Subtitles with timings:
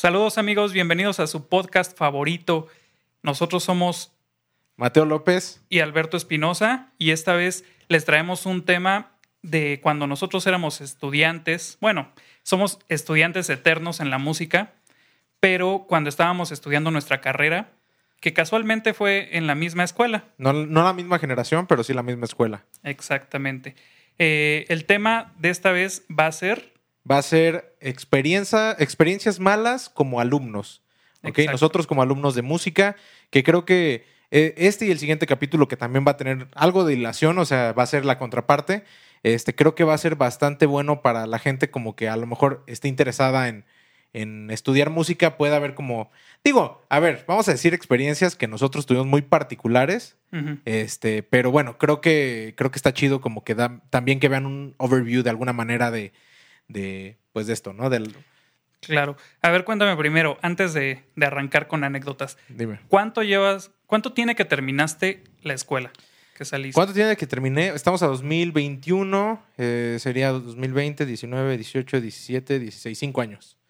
[0.00, 2.68] Saludos amigos, bienvenidos a su podcast favorito.
[3.22, 4.14] Nosotros somos
[4.78, 9.10] Mateo López y Alberto Espinosa y esta vez les traemos un tema
[9.42, 11.76] de cuando nosotros éramos estudiantes.
[11.82, 12.08] Bueno,
[12.42, 14.72] somos estudiantes eternos en la música,
[15.38, 17.70] pero cuando estábamos estudiando nuestra carrera,
[18.20, 20.24] que casualmente fue en la misma escuela.
[20.38, 22.64] No, no la misma generación, pero sí la misma escuela.
[22.84, 23.76] Exactamente.
[24.18, 26.79] Eh, el tema de esta vez va a ser...
[27.08, 30.82] Va a ser experiencia, experiencias malas como alumnos.
[31.22, 31.46] ¿okay?
[31.46, 32.96] Nosotros como alumnos de música,
[33.30, 36.84] que creo que eh, este y el siguiente capítulo, que también va a tener algo
[36.84, 38.84] de hilación, o sea, va a ser la contraparte,
[39.22, 42.26] este, creo que va a ser bastante bueno para la gente como que a lo
[42.26, 43.64] mejor esté interesada en,
[44.12, 46.10] en estudiar música pueda haber como,
[46.44, 50.16] digo, a ver, vamos a decir experiencias que nosotros tuvimos muy particulares,
[50.64, 54.46] este, pero bueno, creo que, creo que está chido como que da, también que vean
[54.46, 56.12] un overview de alguna manera de,
[56.70, 57.90] de pues de esto, ¿no?
[57.90, 58.14] Del,
[58.80, 59.16] Claro.
[59.42, 62.38] A ver, cuéntame primero, antes de, de, arrancar con anécdotas.
[62.48, 62.80] Dime.
[62.88, 65.92] ¿Cuánto llevas, cuánto tiene que terminaste la escuela?
[66.34, 66.74] Que saliste?
[66.74, 67.68] ¿Cuánto tiene que terminé?
[67.68, 73.60] Estamos a 2021, eh, sería 2020, 19, 18, 17, 16, 5 años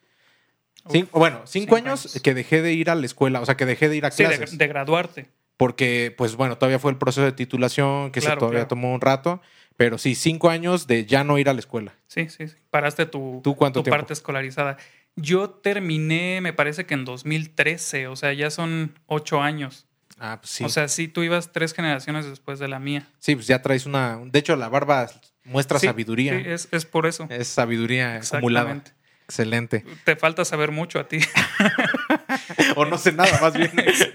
[1.11, 3.97] bueno, cinco, años, que dejé de ir a la escuela, o sea, que dejé de
[3.97, 4.51] ir a clases.
[4.51, 5.27] De, de, graduarte.
[5.61, 9.43] Porque, pues bueno, todavía fue el proceso de titulación, que se todavía tomó un rato.
[9.77, 11.93] Pero sí, cinco años de ya no ir a la escuela.
[12.07, 12.55] Sí, sí, sí.
[12.71, 14.77] Paraste tu, ¿Tú cuánto tu parte escolarizada.
[15.15, 19.85] Yo terminé, me parece que en 2013, o sea, ya son ocho años.
[20.17, 20.63] Ah, pues sí.
[20.63, 23.07] O sea, sí, tú ibas tres generaciones después de la mía.
[23.19, 24.19] Sí, pues ya traes una.
[24.19, 25.11] De hecho, la barba
[25.43, 26.39] muestra sabiduría.
[26.39, 27.27] Sí, es, es, por eso.
[27.29, 28.81] Es sabiduría acumulada.
[29.25, 29.85] Excelente.
[30.05, 31.19] Te falta saber mucho a ti.
[32.75, 33.71] o no sé nada, más bien.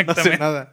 [0.06, 0.70] no sé nada.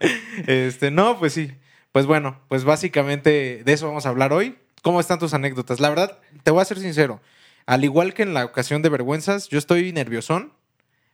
[0.47, 1.51] Este, no, pues sí.
[1.91, 4.57] Pues bueno, pues básicamente de eso vamos a hablar hoy.
[4.81, 5.79] ¿Cómo están tus anécdotas?
[5.79, 7.21] La verdad, te voy a ser sincero.
[7.65, 10.53] Al igual que en la ocasión de vergüenzas, yo estoy nerviosón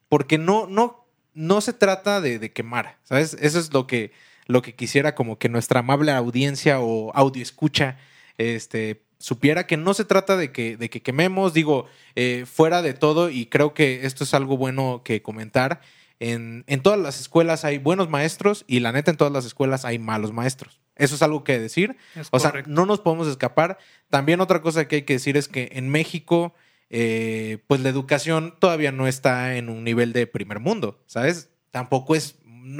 [0.07, 3.37] porque no, no, no se trata de, quemar, ¿sabes?
[3.39, 4.11] Eso es lo que,
[4.47, 7.97] lo que quisiera como que nuestra amable audiencia o audio escucha
[8.39, 12.93] este, supiera que no se trata de que, de que quememos, digo, eh, fuera de
[12.93, 15.81] todo, y creo que esto es algo bueno que comentar.
[16.19, 19.85] En, en, todas las escuelas hay buenos maestros y la neta en todas las escuelas
[19.85, 20.81] hay malos maestros.
[20.99, 21.95] Eso es algo que decir.
[22.29, 23.77] o sea, no nos podemos escapar.
[24.09, 26.53] También otra cosa que hay que decir es que en México,
[26.89, 31.49] eh, pues la educación todavía no está en un nivel de primer mundo, ¿sabes?
[31.71, 32.35] Tampoco es...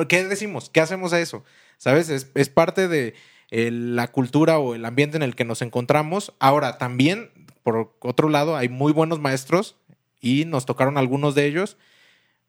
[0.09, 0.69] ¿Qué decimos?
[0.69, 1.45] ¿Qué hacemos a eso?
[1.77, 2.09] ¿Sabes?
[2.09, 3.15] Es, es parte de
[3.51, 6.33] la cultura o el ambiente en el que nos encontramos.
[6.39, 7.31] Ahora, también,
[7.63, 9.77] por otro lado, hay muy buenos maestros
[10.19, 11.77] y nos tocaron algunos de ellos.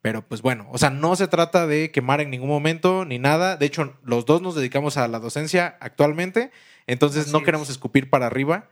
[0.03, 3.57] Pero pues bueno, o sea, no se trata de quemar en ningún momento ni nada.
[3.57, 6.51] De hecho, los dos nos dedicamos a la docencia actualmente,
[6.87, 8.69] entonces no queremos escupir para arriba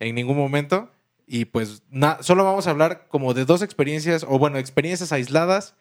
[0.00, 0.90] en ningún momento.
[1.26, 1.82] Y pues
[2.20, 5.76] solo vamos a hablar como de dos experiencias, o bueno, experiencias aisladas,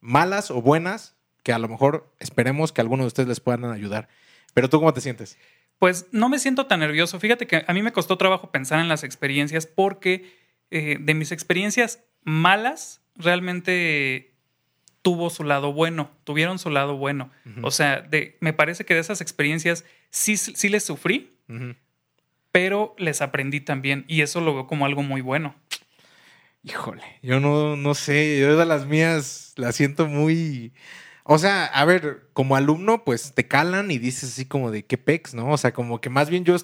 [0.00, 4.08] malas o buenas, que a lo mejor esperemos que alguno de ustedes les puedan ayudar.
[4.54, 5.38] Pero tú, ¿cómo te sientes?
[5.78, 7.18] Pues no me siento tan nervioso.
[7.18, 10.30] Fíjate que a mí me costó trabajo pensar en las experiencias porque
[10.70, 14.31] eh, de mis experiencias malas, realmente
[15.02, 17.30] tuvo su lado bueno, tuvieron su lado bueno.
[17.62, 21.36] O sea, de, me parece que de esas experiencias sí, sí les sufrí,
[22.50, 25.54] pero les aprendí también y eso lo veo como algo muy bueno.
[26.64, 30.72] Híjole, yo no, no sé, yo de las mías las siento muy
[31.24, 34.98] o sea, a ver, como alumno, pues te calan y dices así como de qué
[34.98, 35.52] pex, ¿no?
[35.52, 36.56] O sea, como que más bien yo,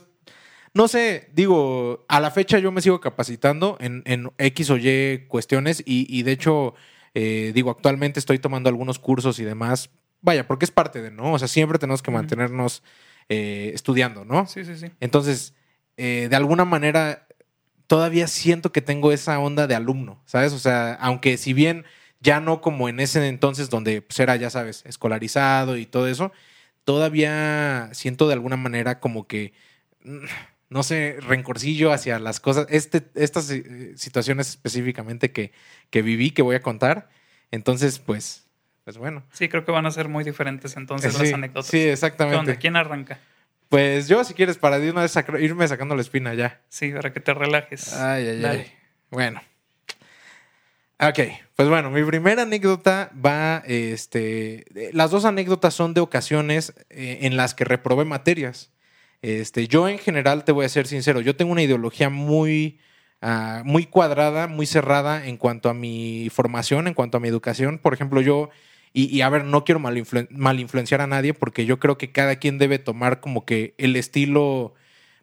[0.75, 5.27] no sé, digo, a la fecha yo me sigo capacitando en, en X o Y
[5.29, 6.75] cuestiones y, y de hecho,
[7.15, 9.91] eh, digo, actualmente estoy tomando algunos cursos y demás.
[10.21, 11.33] Vaya, porque es parte de, ¿no?
[11.33, 12.83] O sea, siempre tenemos que mantenernos
[13.29, 14.47] eh, estudiando, ¿no?
[14.47, 14.91] Sí, sí, sí.
[15.01, 15.55] Entonces,
[15.97, 17.27] eh, de alguna manera,
[17.87, 20.53] todavía siento que tengo esa onda de alumno, ¿sabes?
[20.53, 21.85] O sea, aunque si bien
[22.21, 26.33] ya no como en ese entonces donde pues, era, ya sabes, escolarizado y todo eso,
[26.85, 29.53] todavía siento de alguna manera como que,
[30.71, 35.53] no sé, rencorcillo hacia las cosas, este, estas eh, situaciones específicamente que,
[35.91, 37.09] que viví, que voy a contar.
[37.51, 38.47] Entonces, pues,
[38.85, 39.25] pues bueno.
[39.33, 41.67] Sí, creo que van a ser muy diferentes entonces las anécdotas.
[41.67, 42.57] Sí, exactamente.
[42.57, 43.19] ¿Quién arranca?
[43.69, 46.61] Pues yo, si quieres, para de una vez irme sacando la espina ya.
[46.69, 47.93] Sí, para que te relajes.
[47.95, 48.73] Ay, ay, ay.
[49.11, 49.43] Bueno.
[51.01, 51.21] Ok,
[51.55, 57.37] pues bueno, mi primera anécdota va, este, las dos anécdotas son de ocasiones eh, en
[57.37, 58.73] las que reprobé materias.
[59.23, 62.79] Este, yo en general te voy a ser sincero, yo tengo una ideología muy,
[63.23, 67.79] uh, muy cuadrada, muy cerrada en cuanto a mi formación, en cuanto a mi educación.
[67.79, 68.51] Por ejemplo, yo,
[68.93, 72.79] y, a ver, no quiero mal, a nadie porque yo creo que cada quien debe
[72.79, 74.75] tomar como que el estilo,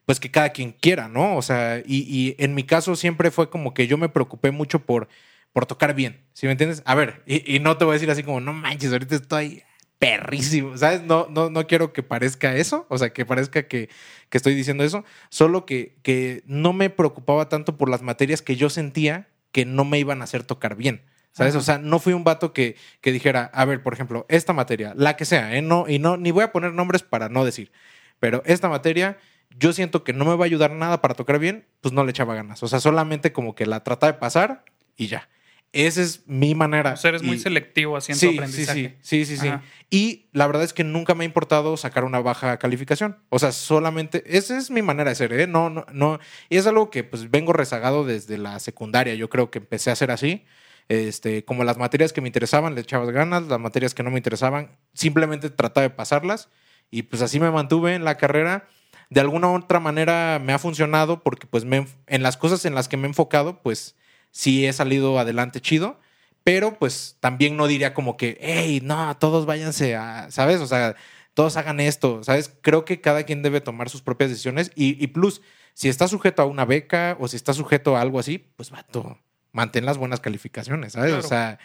[0.06, 1.36] pues que cada quien quiera, ¿no?
[1.38, 4.80] O sea, y, y en mi caso siempre fue como que yo me preocupé mucho
[4.86, 5.10] por
[5.56, 6.22] por tocar bien.
[6.34, 6.84] ¿Sí me entiendes?
[6.86, 9.64] A ver, y, no te voy a decir así como, no manches, ahorita estoy
[10.00, 11.04] perrísimo, ¿sabes?
[11.04, 13.90] No, no, no quiero que parezca eso, o sea, que parezca que,
[14.30, 18.56] que estoy diciendo eso, solo que, que no me preocupaba tanto por las materias que
[18.56, 21.04] yo sentía que no me iban a hacer tocar bien.
[21.32, 21.56] ¿Sabes?
[21.56, 24.94] O sea, no fui un vato que, que, dijera, a ver, por ejemplo, esta materia,
[24.96, 25.62] la que sea, ¿eh?
[25.62, 27.74] no, y no, ni voy a poner nombres para no decir,
[28.20, 29.18] pero esta materia,
[29.50, 32.12] yo siento que no me va a ayudar nada para tocar bien, pues no le
[32.12, 32.64] echaba ganas.
[32.64, 34.64] O sea, solamente como que la trata de pasar
[34.96, 35.28] y ya.
[35.75, 36.94] Esa es mi manera.
[36.94, 38.98] O sea, eres muy selectivo haciendo sí, aprendizaje.
[39.01, 39.54] Sí, sí, sí, sí,
[39.89, 43.18] Y la verdad es que nunca me ha importado sacar una baja calificación.
[43.27, 45.48] O sea, solamente esa es mi manera de ser, ¿eh?
[45.48, 46.19] No, no, no.
[46.48, 49.16] Y es algo que pues vengo rezagado desde la secundaria.
[49.16, 50.45] Yo creo que empecé a hacer así.
[50.88, 54.18] Este, como las materias que me interesaban, le echabas ganas, las materias que no me
[54.18, 56.48] interesaban, simplemente trataba de pasarlas.
[56.89, 58.69] Y pues así me mantuve en la carrera.
[59.10, 62.75] De alguna u otra manera me ha funcionado porque pues me, en las cosas en
[62.75, 63.98] las que me he enfocado, pues
[64.36, 65.98] sí he salido adelante chido,
[66.44, 70.60] pero pues también no diría como que, hey, no, todos váyanse a, ¿sabes?
[70.60, 70.96] O sea,
[71.34, 72.54] todos hagan esto, ¿sabes?
[72.62, 75.42] Creo que cada quien debe tomar sus propias decisiones y, plus,
[75.74, 79.18] si está sujeto a una beca o si está sujeto a algo así, pues vato,
[79.54, 81.14] mantén las buenas calificaciones, ¿sabes?
[81.14, 81.58] O sea,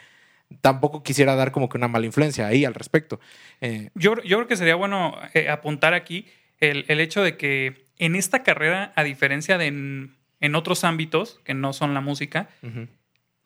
[0.61, 3.19] tampoco quisiera dar como que una mala influencia ahí al respecto.
[3.61, 6.27] Eh, yo, yo creo que sería bueno eh, apuntar aquí
[6.61, 10.20] el, el, hecho de que en esta carrera, a diferencia de en
[10.55, 12.49] otros ámbitos que no son la música,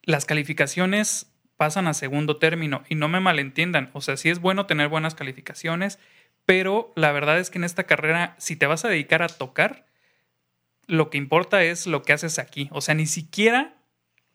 [0.02, 3.90] las calificaciones pasan a segundo término y no me malentiendan.
[3.92, 5.98] O sea, sí es bueno tener buenas calificaciones,
[6.46, 9.86] pero la verdad es que en esta carrera, si te vas a dedicar a tocar,
[10.86, 12.68] lo que importa es lo que haces aquí.
[12.72, 13.74] O sea, ni siquiera,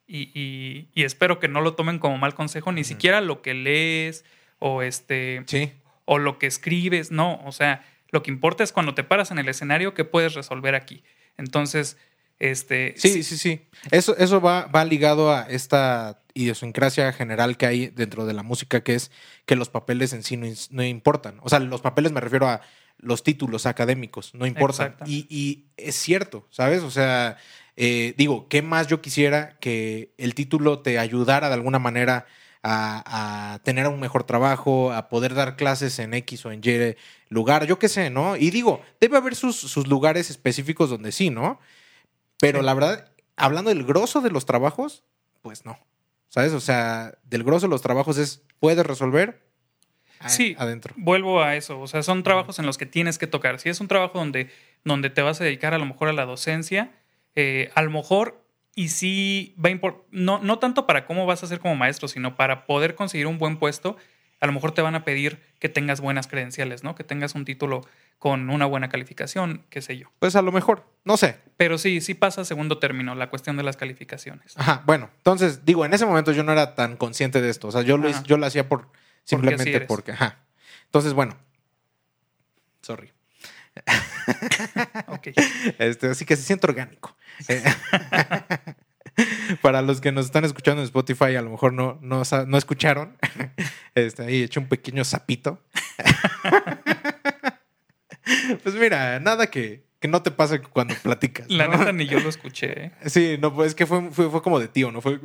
[0.08, 4.26] y, espero que no lo tomen como mal consejo, ni siquiera lo que lees
[4.58, 5.44] o este.
[6.06, 7.40] O lo que escribes, no.
[7.46, 10.74] O sea, lo que importa es cuando te paras en el escenario que puedes resolver
[10.74, 11.04] aquí.
[11.38, 11.98] Entonces,
[12.40, 17.88] este, sí, sí, sí, Eso, eso va, va ligado a esta idiosincrasia general que hay
[17.88, 19.12] dentro de la música, que es
[19.46, 20.38] que los papeles en sí
[20.72, 21.40] no, importan.
[21.42, 22.62] O sea, los papeles me refiero a
[22.98, 24.96] los títulos académicos, no importan.
[25.06, 26.82] Y, es cierto, ¿sabes?
[26.84, 27.38] O sea,
[27.76, 32.26] eh, digo, ¿qué más yo quisiera que el título te ayudara de alguna manera
[32.64, 36.96] a, tener un mejor trabajo, a poder dar clases en X o en Y
[37.30, 38.36] lugar, yo qué sé, ¿no?
[38.36, 41.60] Y digo, debe haber sus, sus lugares específicos donde sí, ¿no?
[42.40, 45.04] Pero la verdad, hablando del grosso de los trabajos,
[45.42, 45.78] pues no.
[46.30, 46.54] ¿Sabes?
[46.54, 49.42] O sea, del grosso de los trabajos es, puedes resolver
[50.28, 50.94] sí, adentro.
[50.98, 51.80] Vuelvo a eso.
[51.80, 53.60] O sea, son trabajos en los que tienes que tocar.
[53.60, 54.50] Si es un trabajo donde,
[54.84, 56.92] donde te vas a dedicar a lo mejor a la docencia,
[57.36, 58.44] eh, a lo mejor,
[58.76, 62.36] y sí va a no, no tanto para cómo vas a ser como maestro, sino
[62.36, 63.98] para poder conseguir un buen puesto,
[64.40, 66.96] a lo mejor te van a pedir que tengas buenas credenciales, ¿no?
[66.96, 67.82] Que tengas un título
[68.18, 70.12] con una buena calificación, qué sé yo.
[70.20, 71.40] Pues a lo mejor, no sé.
[71.58, 74.58] Pero sí, sí pasa a segundo término la cuestión de las calificaciones.
[74.58, 77.72] Ajá, bueno, entonces digo, en ese momento yo no era tan consciente de esto, o
[77.72, 78.90] sea, yo, lo, yo lo hacía por
[79.24, 80.40] simplemente porque, ajá.
[80.86, 81.38] Entonces, bueno,
[82.82, 83.12] sorry.
[85.08, 85.28] ok.
[85.80, 87.16] Este, así que se siente orgánico.
[89.62, 93.18] Para los que nos están escuchando en Spotify, a lo mejor no, no, no escucharon.
[93.96, 95.62] Este, ahí he hecho un pequeño sapito.
[98.64, 101.50] Pues mira, nada que, no te pase cuando platicas.
[101.50, 102.86] La neta ni yo lo escuché.
[102.86, 102.92] ¿eh?
[103.08, 105.02] Sí, no, pues es que fue, fue, como de tío, ¿no?
[105.02, 105.20] Fue.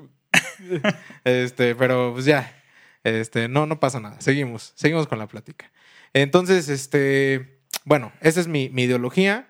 [1.24, 2.62] este, pero pues ya.
[3.04, 4.20] Este, no, no pasa nada.
[4.20, 5.70] Seguimos, seguimos con la plática.
[6.14, 9.48] Entonces, este, bueno, esa es mi, ideología.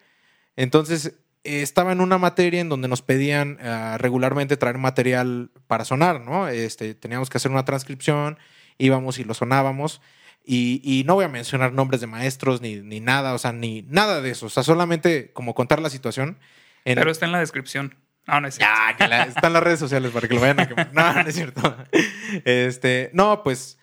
[0.56, 6.20] Entonces, estaba en una materia en donde nos pedían ah, regularmente traer material para sonar,
[6.20, 6.48] ¿no?
[6.48, 8.38] Este, teníamos que hacer una transcripción,
[8.78, 10.00] íbamos y lo sonábamos.
[10.46, 14.20] Y, no voy a mencionar nombres de maestros ni, ni, nada, o sea, ni nada
[14.20, 14.46] de eso.
[14.46, 16.38] O sea, solamente como contar la situación.
[16.84, 17.96] Pero está en la descripción.
[18.26, 18.74] No, no es cierto.
[18.98, 21.76] Ya, está en las redes sociales para que lo vayan a No, no es cierto.
[22.44, 23.78] Este, no, pues.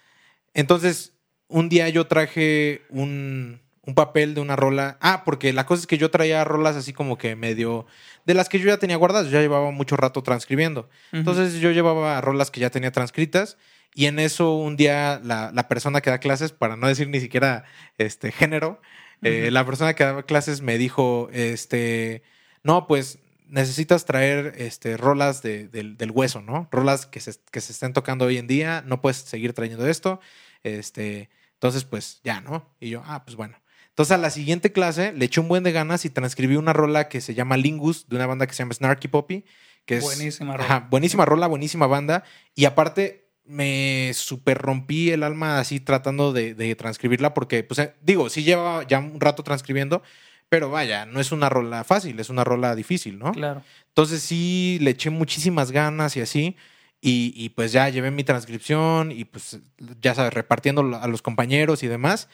[0.53, 1.13] Entonces,
[1.47, 4.97] un día yo traje un, un papel de una rola.
[5.01, 7.85] Ah, porque la cosa es que yo traía rolas así como que medio.
[8.25, 9.31] De las que yo ya tenía guardadas.
[9.31, 10.89] Ya llevaba mucho rato transcribiendo.
[11.11, 13.57] Entonces, yo llevaba rolas que ya tenía transcritas
[13.93, 17.65] y en eso un día la, persona que da clases, para no decir ni siquiera
[17.97, 18.81] este género,
[19.21, 22.23] eh, la persona que da clases me dijo, este,
[22.63, 26.69] no, pues necesitas traer este, rolas del, hueso, ¿no?
[26.71, 30.21] Rolas que se, que se estén tocando hoy en día, no puedes seguir trayendo esto.
[30.63, 32.73] Este, entonces, pues ya, ¿no?
[32.79, 33.60] Y yo, ah, pues bueno.
[34.01, 37.07] Entonces a la siguiente clase le eché un buen de ganas y transcribí una rola
[37.07, 39.45] que se llama Lingus, de una banda que se llama Snarky Poppy,
[39.85, 40.03] que es...
[40.03, 40.87] Buenísima rola.
[40.89, 42.23] buenísima rola, buenísima banda.
[42.55, 48.31] Y aparte me super rompí el alma así tratando de, transcribirla porque, pues, eh, digo,
[48.31, 50.01] sí lleva ya un rato transcribiendo,
[50.49, 53.31] pero vaya, no es una rola fácil, es una rola difícil, ¿no?
[53.33, 53.61] Claro.
[53.89, 56.55] Entonces sí le eché muchísimas ganas y así.
[57.03, 59.59] Y, pues ya llevé mi transcripción y pues
[60.01, 62.29] ya sabes, repartiendo a los compañeros y demás.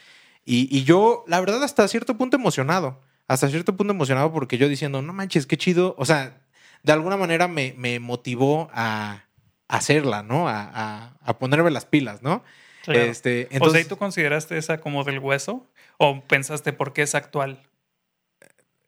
[0.49, 3.01] Y, yo, la verdad, hasta cierto punto emocionado.
[3.27, 5.93] Hasta cierto punto emocionado porque yo diciendo, no manches, qué chido.
[5.97, 6.41] O sea,
[6.83, 9.25] de alguna manera me, me motivó a,
[9.67, 10.47] hacerla, ¿no?
[10.47, 12.45] A, a, ponerme las pilas, ¿no?
[12.87, 15.67] Este, entonces, o sea, ¿y tú consideraste esa como del hueso?
[15.97, 17.61] ¿O pensaste por qué es actual?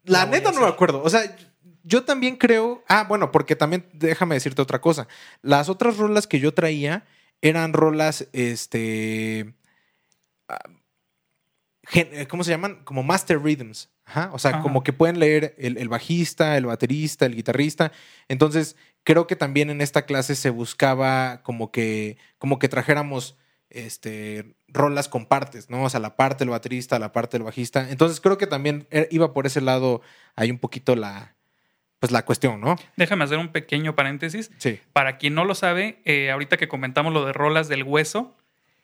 [0.05, 1.03] La, neta no me acuerdo.
[1.03, 1.35] O sea,
[1.83, 2.85] yo también creo.
[2.87, 5.09] Ah, bueno, porque también déjame decirte otra cosa.
[5.41, 7.05] Las otras rolas que yo traía
[7.41, 9.53] eran rolas, este.
[11.95, 12.81] Ah, ¿Cómo se llaman?
[12.83, 13.89] Como master rhythms.
[14.31, 17.91] O sea, como que pueden leer el, bajista, el baterista, el guitarrista.
[18.27, 23.37] Entonces, creo que también en esta clase se buscaba como que, como que trajéramos
[23.69, 25.83] este, rolas con partes, ¿no?
[25.83, 27.89] O sea, la parte del baterista, la parte del bajista.
[27.89, 30.01] Entonces, creo que también e, iba por ese lado
[30.35, 31.35] ahí un poquito la,
[31.99, 32.77] pues la cuestión, ¿no?
[32.97, 34.49] Déjame hacer un pequeño paréntesis.
[34.57, 34.79] Sí.
[34.91, 38.35] Para quien no lo sabe, eh, ahorita que comentamos lo de rolas del hueso,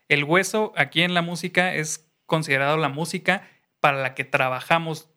[0.07, 3.48] el hueso aquí en la música es considerado la música
[3.79, 5.10] para la que trabajamos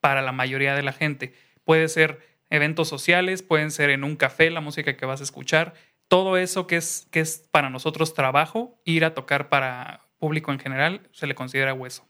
[0.00, 1.34] para la mayoría de la gente.
[1.64, 2.20] Puede ser
[2.50, 5.74] eventos sociales, pueden ser en un café la música que vas a escuchar.
[6.08, 10.58] Todo eso que es, que es para nosotros trabajo, ir a tocar para público en
[10.58, 12.06] general, se le considera hueso.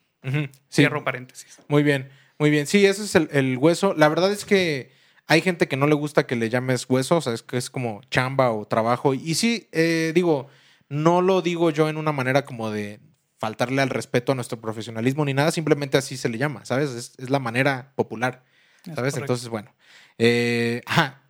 [0.73, 1.61] Cierro paréntesis.
[1.69, 2.67] Muy bien, muy bien.
[2.67, 3.95] Sí, ese es el, hueso.
[3.95, 4.91] La verdad es que
[5.27, 7.71] hay gente que no le gusta que le llames hueso, o sea, es que es
[7.71, 9.15] como chamba o trabajo.
[9.15, 10.49] Y sí, eh, digo,
[10.89, 13.01] no lo digo yo en una manera como de
[13.39, 16.91] faltarle al respeto a nuestro profesionalismo ni nada, simplemente así se le llama, ¿sabes?
[16.91, 18.45] Es, la manera popular,
[18.95, 19.17] ¿sabes?
[19.17, 19.75] Entonces, bueno.
[20.19, 20.81] Eh,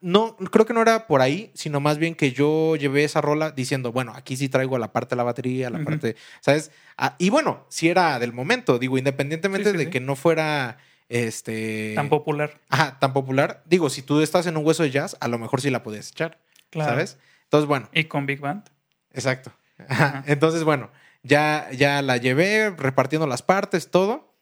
[0.00, 3.50] no, creo que no era por ahí, sino más bien que yo llevé esa rola
[3.50, 6.70] diciendo, bueno, aquí sí traigo la parte de la batería, la parte, ¿sabes?
[6.96, 12.08] Ah, y bueno, si era del momento, digo, independientemente de que no fuera este tan
[12.08, 12.60] popular.
[12.68, 13.62] Ajá, tan popular.
[13.66, 16.10] Digo, si tú estás en un hueso de jazz, a lo mejor sí la puedes
[16.10, 16.38] echar,
[16.72, 17.18] ¿sabes?
[17.44, 17.88] Entonces, bueno.
[17.92, 18.68] Y con Big Band.
[19.12, 19.52] Exacto.
[20.26, 20.90] Entonces, bueno,
[21.26, 24.34] ya, ya la llevé repartiendo las partes, todo.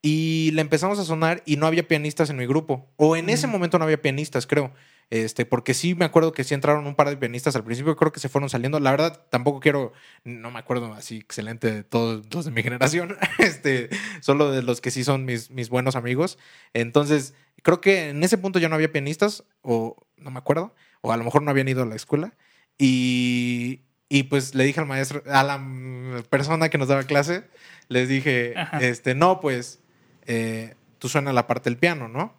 [0.00, 2.92] Y le empezamos a sonar y no había pianistas en mi grupo.
[2.96, 4.72] O en ese momento no había pianistas, creo.
[5.10, 8.12] Este, porque sí me acuerdo que sí entraron un par de pianistas al principio, creo
[8.12, 8.78] que se fueron saliendo.
[8.78, 9.92] La verdad, tampoco quiero,
[10.22, 13.88] no me acuerdo así excelente de todos los de mi generación, este,
[14.20, 16.38] solo de los que sí son mis, mis buenos amigos.
[16.74, 21.10] Entonces, creo que en ese punto ya no había pianistas, o no me acuerdo, o
[21.10, 22.36] a lo mejor no habían ido a la escuela.
[22.78, 27.44] Y, y pues le dije al maestro, a la persona que nos daba clase,
[27.88, 29.80] les dije, este, no, pues
[30.26, 32.34] eh, tú suena la parte del piano, ¿no?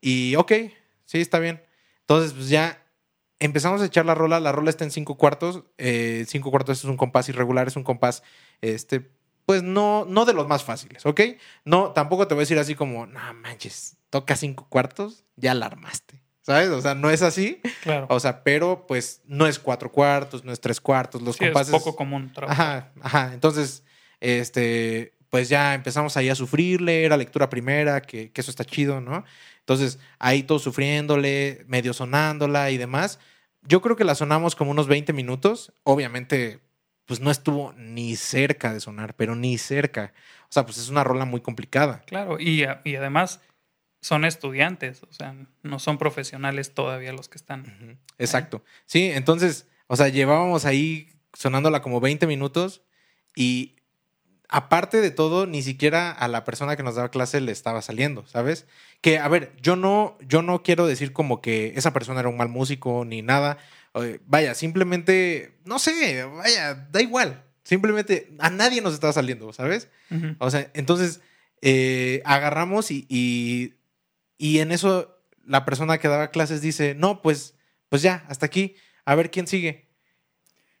[0.00, 0.52] Y ok,
[1.04, 1.62] sí, está bien.
[2.00, 2.84] Entonces, pues ya
[3.38, 4.40] empezamos a echar la rola.
[4.40, 5.64] La rola está en cinco cuartos.
[5.78, 8.22] Eh, cinco cuartos es un compás irregular, es un compás,
[8.60, 9.10] este,
[9.46, 11.20] pues no, no de los más fáciles, ¿ok?
[11.64, 15.66] No, tampoco te voy a decir así como, no manches, toca cinco cuartos, ya la
[15.66, 16.21] armaste.
[16.42, 16.70] ¿Sabes?
[16.70, 17.60] O sea, no es así.
[17.82, 18.06] Claro.
[18.10, 21.22] O sea, pero pues no es cuatro cuartos, no es tres cuartos.
[21.22, 21.72] Los compases.
[21.72, 22.32] Es poco común.
[22.46, 23.30] Ajá, ajá.
[23.32, 23.84] Entonces,
[24.20, 29.00] este, pues ya empezamos ahí a sufrirle, era lectura primera, que, que eso está chido,
[29.00, 29.24] ¿no?
[29.60, 33.20] Entonces, ahí todos sufriéndole, medio sonándola y demás.
[33.62, 35.72] Yo creo que la sonamos como unos 20 minutos.
[35.84, 36.60] Obviamente,
[37.06, 40.12] pues no estuvo ni cerca de sonar, pero ni cerca.
[40.44, 42.02] O sea, pues es una rola muy complicada.
[42.06, 43.40] Claro, y, y además
[44.02, 48.00] son estudiantes, o sea, no son profesionales todavía los que están.
[48.18, 48.64] Exacto.
[48.84, 52.82] Sí, entonces, o sea, llevábamos ahí sonándola como 20 minutos
[53.36, 53.76] y
[54.48, 58.26] aparte de todo, ni siquiera a la persona que nos daba clase le estaba saliendo,
[58.26, 58.66] ¿sabes?
[59.00, 62.36] Que, a ver, yo no, yo no quiero decir como que esa persona era un
[62.36, 63.58] mal músico ni nada.
[64.26, 67.44] Vaya, simplemente, no sé, vaya, da igual.
[67.62, 69.88] Simplemente a nadie nos estaba saliendo, ¿sabes?
[70.40, 71.20] O sea, entonces
[71.60, 73.74] eh, agarramos y y
[74.58, 77.54] en eso la persona que daba clases dice, no, pues,
[77.88, 79.88] pues ya, hasta aquí, a ver quién sigue.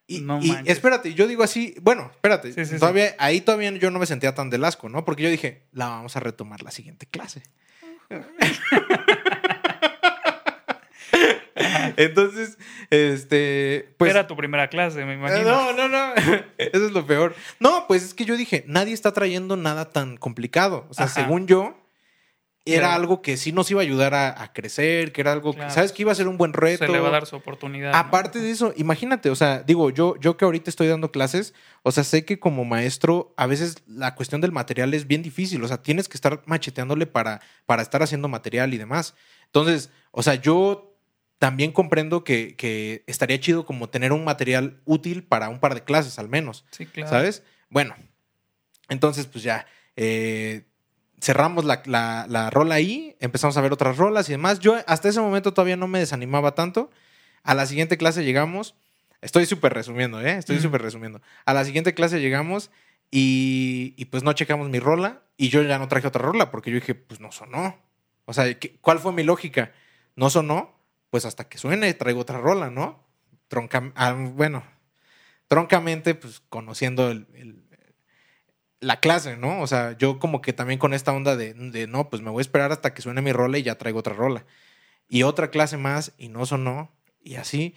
[0.06, 4.06] Y, no y espérate, yo digo así, bueno, espérate, todavía, ahí todavía yo no me
[4.06, 5.04] sentía tan del asco, ¿no?
[5.04, 7.42] Porque yo dije, la vamos a retomar la siguiente clase.
[11.96, 12.58] Entonces,
[12.90, 14.10] este, pues...
[14.10, 15.44] Era tu primera clase, me imagino.
[15.44, 16.14] No, no, no.
[16.58, 17.34] Eso es lo peor.
[17.60, 20.86] No, pues es que yo dije, nadie está trayendo nada tan complicado.
[20.90, 21.76] O sea, según yo,
[22.64, 25.90] era algo que sí nos iba a ayudar a, crecer, que era algo que, ¿sabes?
[25.92, 26.86] Que iba a ser un buen reto.
[26.86, 27.92] Se le va a dar su oportunidad.
[27.94, 31.90] Aparte de eso, imagínate, o sea, digo, yo, yo que ahorita estoy dando clases, o
[31.90, 35.68] sea, sé que como maestro, a veces la cuestión del material es bien difícil, o
[35.68, 39.14] sea, tienes que estar macheteándole para, para estar haciendo material y demás.
[39.46, 40.96] Entonces, o sea, yo
[41.38, 45.82] también comprendo que, que estaría chido como tener un material útil para un par de
[45.82, 46.64] clases al menos.
[46.70, 47.10] Sí, claro.
[47.10, 47.42] ¿Sabes?
[47.68, 47.96] Bueno,
[48.88, 49.66] entonces, pues ya.
[49.96, 50.62] Eh,
[51.22, 54.58] cerramos la, la, rola ahí, empezamos a ver otras rolas y demás.
[54.58, 56.90] Yo hasta ese momento todavía no me desanimaba tanto,
[57.44, 58.74] A la siguiente clase llegamos,
[59.20, 60.32] estoy súper resumiendo, ¿eh?
[60.32, 61.20] Estoy súper resumiendo.
[61.44, 62.70] A la siguiente clase llegamos
[63.10, 66.70] y, y, pues no checamos mi rola y yo ya no traje otra rola porque
[66.70, 67.78] yo dije, pues no sonó.
[68.24, 68.44] O sea,
[68.80, 69.72] ¿cuál fue mi lógica?
[70.16, 70.74] No sonó,
[71.10, 73.04] pues hasta que suene traigo otra rola, ¿no?
[73.48, 74.64] Tronca, ah, bueno,
[75.46, 77.26] troncamente, pues conociendo el,
[78.82, 79.60] la clase, ¿no?
[79.62, 82.40] O sea, yo como que también con esta onda de, de, no, pues me voy
[82.40, 84.44] a esperar hasta que suene mi rola y ya traigo otra rola.
[85.08, 86.90] Y otra clase más y no sonó
[87.22, 87.74] y así.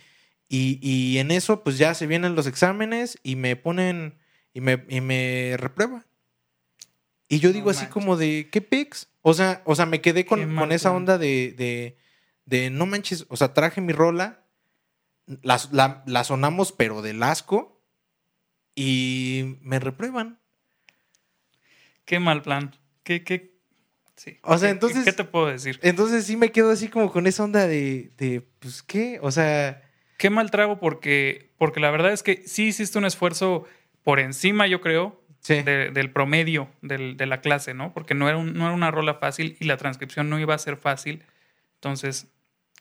[0.49, 4.17] Y, y en eso, pues ya se vienen los exámenes y me ponen
[4.53, 6.05] y me, y me reprueban.
[7.27, 9.07] Y yo digo así como de, ¿qué pics?
[9.21, 11.97] O sea, o sea, me quedé con, con esa onda de, de,
[12.45, 14.45] de, no manches, o sea, traje mi rola
[15.41, 17.81] la, sonamos, pero del asco,
[18.75, 20.39] y me reprueban.
[22.05, 22.75] Qué mal plan.
[23.03, 23.55] Qué, qué.
[24.15, 24.37] Sí.
[24.43, 25.03] O sea, entonces.
[25.03, 25.79] ¿Qué te puedo decir?
[25.81, 29.19] Entonces sí me quedo así como con esa onda de, de pues, ¿qué?
[29.21, 29.81] O sea.
[30.17, 33.65] Qué mal trago porque, porque la verdad es que sí hiciste un esfuerzo
[34.01, 37.93] por encima, yo creo, del promedio de la clase, ¿no?
[37.93, 40.77] Porque no era, no era una rola fácil y la transcripción no iba a ser
[40.77, 41.23] fácil.
[41.75, 42.27] Entonces,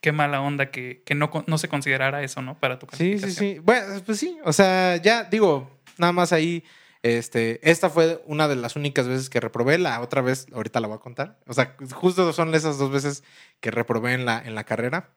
[0.00, 2.58] qué mala onda que, no, no, se considerara eso, ¿no?
[2.58, 3.30] Para tu calificación.
[3.30, 3.58] Sí, sí, sí.
[3.58, 4.38] Bueno, pues sí.
[4.44, 6.62] O sea, ya digo, nada más ahí.
[7.04, 9.76] Este, esta fue una de las únicas veces que reprobé.
[9.76, 11.38] La otra vez, ahorita la voy a contar.
[11.46, 13.22] O sea, justo son esas dos veces
[13.60, 15.10] que reprobé en la, en la carrera.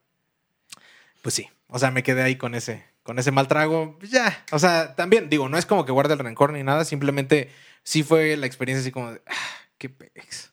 [1.22, 1.50] Pues sí.
[1.68, 3.96] O sea, me quedé ahí con ese, con ese mal trago.
[4.00, 4.44] Pues ya.
[4.52, 6.84] O sea, también, digo, no es como que guarde el rencor ni nada.
[6.84, 7.52] Simplemente
[7.84, 10.52] sí fue la experiencia así como de, ah, qué pex.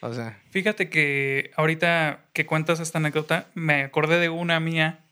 [0.00, 0.42] O sea.
[0.50, 5.04] Fíjate que ahorita que cuentas esta anécdota, me acordé de una mía.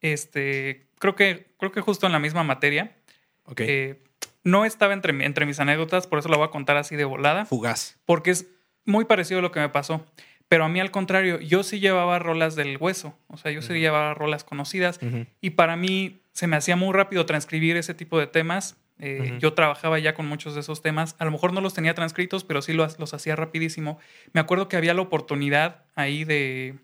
[0.00, 2.96] Este, creo que, creo que justo en la misma materia.
[3.42, 3.62] Ok.
[3.62, 4.04] Eh,
[4.48, 7.44] no estaba entre, entre mis anécdotas, por eso la voy a contar así de volada.
[7.46, 7.98] Fugaz.
[8.04, 8.46] Porque es
[8.84, 10.04] muy parecido a lo que me pasó.
[10.48, 13.14] Pero a mí, al contrario, yo sí llevaba rolas del hueso.
[13.26, 14.98] O sea, yo sí llevaba rolas conocidas.
[15.42, 19.54] Y para mí se me hacía muy rápido transcribir ese tipo de temas eh, yo
[19.54, 21.14] trabajaba ya con muchos de esos temas.
[21.18, 23.98] A lo mejor no los tenía transcritos, pero sí los, los hacía rapidísimo.
[24.32, 26.76] Me acuerdo que había la oportunidad ahí de,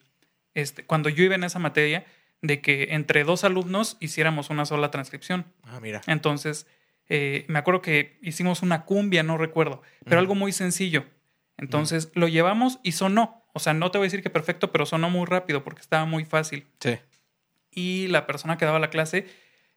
[0.55, 2.05] este, cuando yo iba en esa materia,
[2.41, 5.47] de que entre dos alumnos hiciéramos una sola transcripción.
[5.63, 6.03] Ah, mira.
[6.07, 6.67] Entonces,
[7.09, 11.05] eh, me acuerdo que hicimos una cumbia, no recuerdo, pero algo muy sencillo.
[11.57, 13.45] Entonces, lo llevamos y sonó.
[13.53, 16.05] O sea, no te voy a decir que perfecto, pero sonó muy rápido porque estaba
[16.05, 16.67] muy fácil.
[16.81, 16.99] Sí.
[17.71, 19.27] Y la persona que daba la clase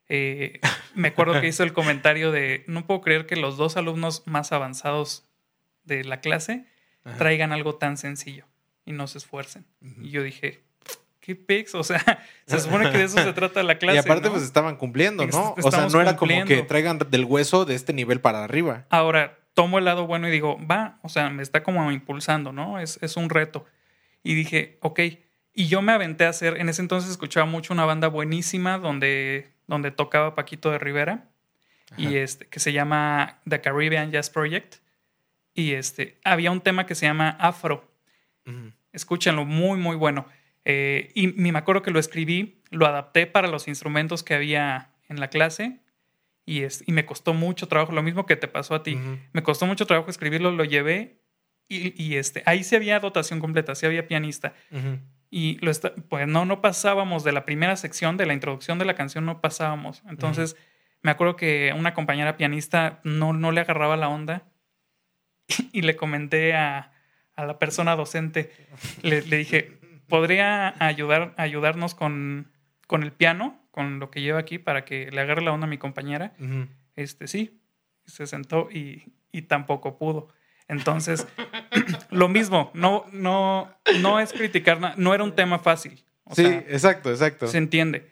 [0.10, 0.60] eh,
[0.96, 4.52] me acuerdo que hizo el comentario de, no puedo creer que los dos alumnos más
[4.52, 5.26] avanzados
[5.84, 6.66] de la clase
[7.18, 8.46] traigan algo tan sencillo
[8.86, 9.66] y no se esfuercen.
[10.02, 10.63] Y yo dije,
[11.28, 11.76] ¿qué pex?
[11.76, 12.02] O sea,
[12.48, 13.98] se supone que de eso se trata la clase.
[13.98, 15.56] Y aparte, pues estaban cumpliendo, ¿no?
[15.62, 18.86] o sea, no era como que traigan del hueso de este nivel para arriba.
[18.90, 22.80] Ahora, tomo el lado bueno y digo, va, o sea, me está como impulsando, ¿no?
[22.80, 23.66] Es, es un reto.
[24.24, 25.02] Y dije, ok.
[25.54, 29.52] Y yo me aventé a hacer, en ese entonces escuchaba mucho una banda buenísima donde
[29.68, 31.30] donde tocaba Paquito de Rivera
[31.98, 34.76] y este que se llama The Caribbean Jazz Project
[35.54, 37.92] y este había un tema que se llama Afro.
[38.94, 40.26] Escúchenlo, muy muy bueno.
[40.69, 45.21] Eh, y me acuerdo que lo escribí, lo adapté para los instrumentos que había en
[45.21, 45.80] la clase
[46.45, 48.99] y, es, y me costó mucho trabajo, lo mismo que te pasó a ti.
[49.32, 51.21] Me costó mucho trabajo escribirlo, lo llevé
[51.69, 54.56] y, y, este, ahí sí había dotación completa, sí había pianista.
[55.30, 55.71] Y lo
[56.10, 59.39] pues no, no pasábamos de la primera sección, de la introducción de la canción, no
[59.39, 60.03] pasábamos.
[60.10, 60.58] Entonces,
[61.01, 64.43] me acuerdo que una compañera pianista no, no le agarraba la onda
[65.71, 66.91] y, le comenté a,
[67.38, 68.51] a, la persona docente,
[69.01, 69.77] le, le, dije,
[70.08, 72.52] ¿podría ayudar, ayudarnos con,
[72.88, 75.70] con el piano, con lo que lleva aquí, para que le agarre la onda a
[75.70, 76.34] mi compañera?
[76.96, 77.62] Este, sí,
[78.06, 80.30] se sentó y, y tampoco pudo.
[80.67, 81.28] Entonces,
[82.12, 86.04] lo mismo, no, no, no es criticar, no era un tema fácil.
[86.32, 87.48] sí, exacto, exacto.
[87.48, 88.10] Se entiende.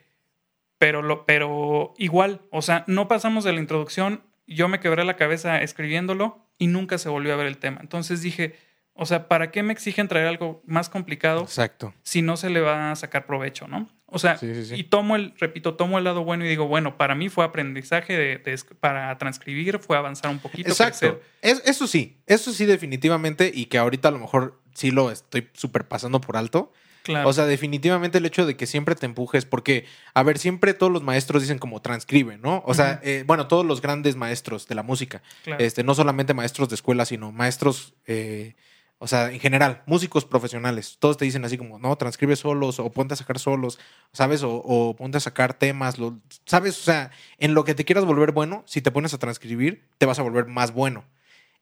[0.78, 5.16] Pero, lo, pero igual, o sea, no pasamos de la introducción, yo me quebré la
[5.16, 7.80] cabeza escribiéndolo y nunca se volvió a ver el tema.
[7.82, 8.56] Entonces dije,
[8.98, 11.42] o sea, ¿para qué me exigen traer algo más complicado?
[11.42, 11.94] Exacto.
[12.04, 13.90] Si no se le va a sacar provecho, ¿no?
[14.08, 17.28] O sea, y tomo el, repito, tomo el lado bueno y digo, bueno, para mí
[17.28, 20.70] fue aprendizaje de, para transcribir, fue avanzar un poquito.
[20.70, 21.20] Exacto.
[21.42, 25.88] eso sí, eso sí definitivamente y que ahorita a lo mejor sí lo estoy súper
[25.88, 26.72] pasando por alto.
[27.04, 27.28] Claro.
[27.28, 30.92] O sea, definitivamente el hecho de que siempre te empujes, porque, a ver, siempre todos
[30.92, 32.64] los maestros dicen como transcribe, ¿no?
[32.66, 35.22] O sea, eh, bueno, todos los grandes maestros de la música,
[35.60, 37.94] este, no solamente maestros de escuela, sino maestros...
[38.08, 38.56] Eh,
[38.98, 42.92] o sea, en general, músicos profesionales, todos te dicen así como, no, transcribe solos o
[42.92, 43.78] ponte a sacar solos,
[44.14, 44.42] ¿sabes?
[44.44, 46.80] O, ponte a sacar temas, lo, ¿sabes?
[46.80, 50.06] O sea, en lo que te quieras volver bueno, si te pones a transcribir, te
[50.06, 51.04] vas a volver más bueno.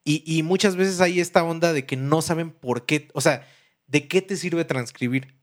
[0.04, 3.48] Y, y muchas veces hay esta onda de que no saben por qué, o sea,
[3.88, 5.34] ¿de qué te sirve transcribir?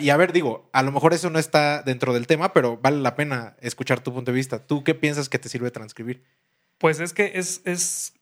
[0.00, 2.98] y a ver, digo, a lo mejor eso no está dentro del tema, pero vale
[2.98, 4.66] la pena escuchar tu punto de vista.
[4.66, 6.24] ¿Tú qué piensas que te sirve transcribir?
[6.78, 8.14] Pues es que es, es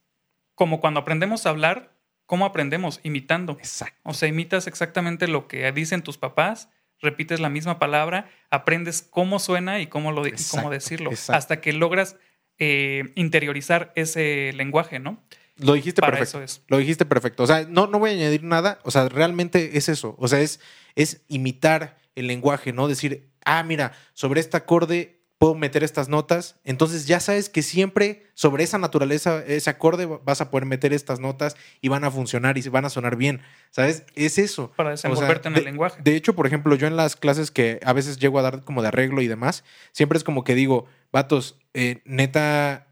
[0.55, 1.96] como cuando aprendemos a hablar,
[2.27, 2.99] ¿cómo aprendemos?
[3.01, 3.53] Imitando.
[3.53, 3.97] Exacto.
[4.03, 6.69] O sea, imitas exactamente lo que dicen tus papás,
[7.01, 12.17] repites la misma palabra, aprendes cómo suena y cómo, lo, cómo decirlo, hasta que logras
[12.59, 15.23] eh, interiorizar ese lenguaje, ¿no?
[15.57, 16.39] Lo dijiste perfecto.
[16.67, 17.43] Lo dijiste perfecto.
[17.43, 18.79] O sea, no, no voy a añadir nada.
[18.83, 20.15] O sea, realmente es eso.
[20.19, 20.59] O sea, es,
[20.95, 22.87] es imitar el lenguaje, ¿no?
[22.87, 26.55] Decir, ah, mira, sobre este acorde puedo meter estas notas.
[26.63, 31.19] Entonces ya sabes que siempre sobre esa naturaleza, ese acorde, vas a poder meter estas
[31.19, 33.41] notas y van a funcionar y van a sonar bien.
[33.71, 34.03] ¿Sabes?
[34.15, 34.71] Es eso.
[34.75, 36.01] Para desenvolverte en el lenguaje.
[36.01, 38.81] De hecho, por ejemplo, yo en las clases que a veces llego a dar como
[38.81, 42.87] de arreglo y demás, siempre es como que digo, vatos, eh, neta,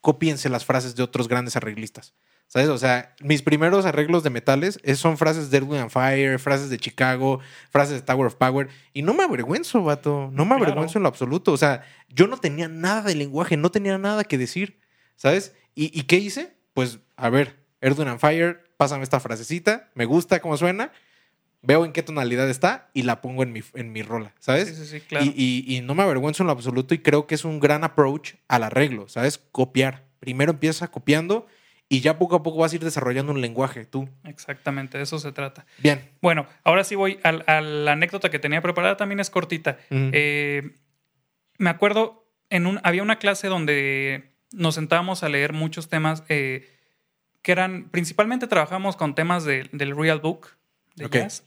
[0.00, 2.14] copiense las frases de otros grandes arreglistas.
[2.48, 2.68] ¿Sabes?
[2.68, 6.78] O sea, mis primeros arreglos de metales son frases de Erwin and Fire, frases de
[6.78, 8.68] Chicago, frases de Tower of Power.
[8.92, 10.30] Y no me avergüenzo, vato.
[10.32, 11.52] No me avergüenzo en lo absoluto.
[11.52, 14.78] O sea, yo no tenía nada de lenguaje, no tenía nada que decir.
[15.16, 15.54] ¿Sabes?
[15.74, 16.56] ¿Y, qué hice?
[16.72, 20.92] Pues, a ver, Erwin and Fire, pásame esta frasecita, me gusta cómo suena,
[21.60, 24.68] veo en qué tonalidad está y la pongo en mi, en mi rola, ¿sabes?
[24.68, 25.26] Sí, sí, sí, claro.
[25.26, 28.34] Y, y, no me avergüenzo en lo absoluto y creo que es un gran approach
[28.48, 29.38] al arreglo, ¿sabes?
[29.52, 30.04] Copiar.
[30.18, 31.46] Primero empieza copiando
[31.88, 34.08] y ya poco a poco vas a ir desarrollando un lenguaje tú.
[34.24, 35.66] Exactamente, de eso se trata.
[35.78, 36.10] Bien.
[36.20, 39.78] Bueno, ahora sí voy a, la anécdota que tenía preparada, también es cortita.
[39.90, 40.74] Eh,
[41.58, 46.68] me acuerdo, en un, había una clase donde nos sentábamos a leer muchos temas eh,
[47.42, 50.48] que eran, principalmente trabajamos con temas del Real Book
[50.96, 51.44] de jazz.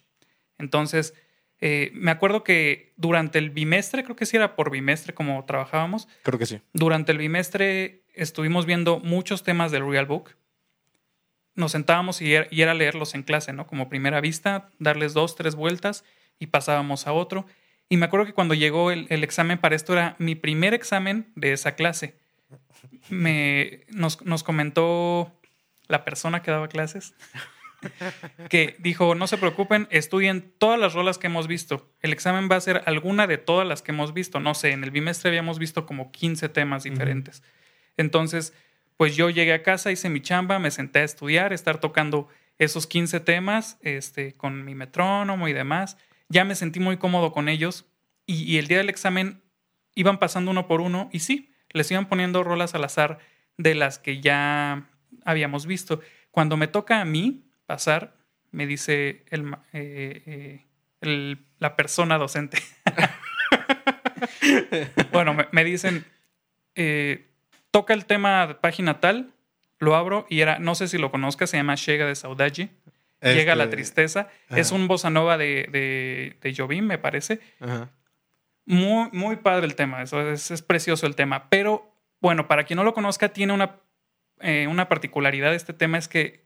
[0.58, 1.13] Entonces,
[1.62, 6.08] eh, me acuerdo que durante el bimestre, creo que sí era por bimestre como trabajábamos.
[6.23, 6.62] Creo que sí.
[6.73, 10.35] Durante el bimestre estuvimos viendo muchos temas del Real Book.
[11.55, 13.67] Nos sentábamos y era, leerlos en clase, ¿no?
[13.67, 16.03] Como primera vista, darles dos, tres vueltas
[16.39, 17.45] y pasábamos a otro.
[17.89, 21.53] Y me acuerdo que cuando llegó el, examen para esto era mi primer examen de
[21.53, 22.15] esa clase.
[23.09, 25.31] Me, nos, nos comentó
[25.87, 27.13] la persona que daba clases
[28.49, 31.89] que dijo, no se preocupen, estudien todas las rolas que hemos visto.
[32.01, 34.39] El examen va a ser alguna de todas las que hemos visto.
[34.39, 37.43] No sé, en el bimestre habíamos visto como 15 temas diferentes.
[37.99, 38.53] Entonces,
[38.95, 42.88] pues yo llegué a casa, hice mi chamba, me senté a estudiar, estar tocando esos
[42.88, 45.97] 15 temas este, con mi metrónomo y demás.
[46.29, 47.88] Ya me sentí muy cómodo con ellos
[48.25, 49.41] y, el día del examen
[49.95, 53.19] iban pasando uno por uno y sí, les iban poniendo rolas al azar
[53.57, 54.89] de las que ya
[55.25, 55.99] habíamos visto.
[56.31, 58.15] Cuando me toca a mí pasar,
[58.51, 60.63] me dice el, eh,
[61.01, 62.59] eh, la persona docente.
[65.12, 66.05] bueno, me, dicen,
[66.75, 67.28] eh,
[67.71, 69.34] toca el tema de página tal,
[69.79, 72.69] lo abro y era, no sé si lo conozcas, se llama Llega de Saudade.
[73.21, 74.29] Llega la este, tristeza.
[74.49, 77.39] Es un bossa nova de, de, de Jobim, me parece.
[78.65, 81.49] Muy, muy padre el tema, eso es, precioso el tema.
[81.49, 83.77] Pero bueno, para quien no lo conozca, tiene una,
[84.39, 86.45] eh, una particularidad este tema, es que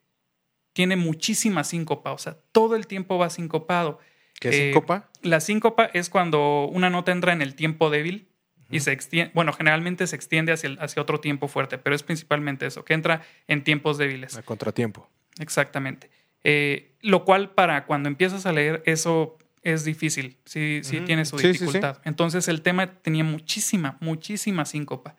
[0.73, 3.99] tiene muchísima síncopa, o sea, todo el tiempo va sincopado.
[4.39, 5.09] ¿Qué es síncopa?
[5.21, 8.29] Eh, la síncopa es cuando una nota entra en el tiempo débil
[8.73, 12.65] y se extiende, bueno, generalmente se extiende hacia, hacia otro tiempo fuerte, pero es principalmente
[12.65, 14.35] eso, que entra en tiempos débiles.
[14.35, 15.09] A contratiempo.
[15.39, 16.09] Exactamente.
[16.43, 21.37] Eh, lo cual para cuando empiezas a leer eso es difícil, sí, sí tiene su
[21.37, 21.99] dificultad.
[22.03, 25.15] Entonces el tema tenía muchísima, muchísima síncopa.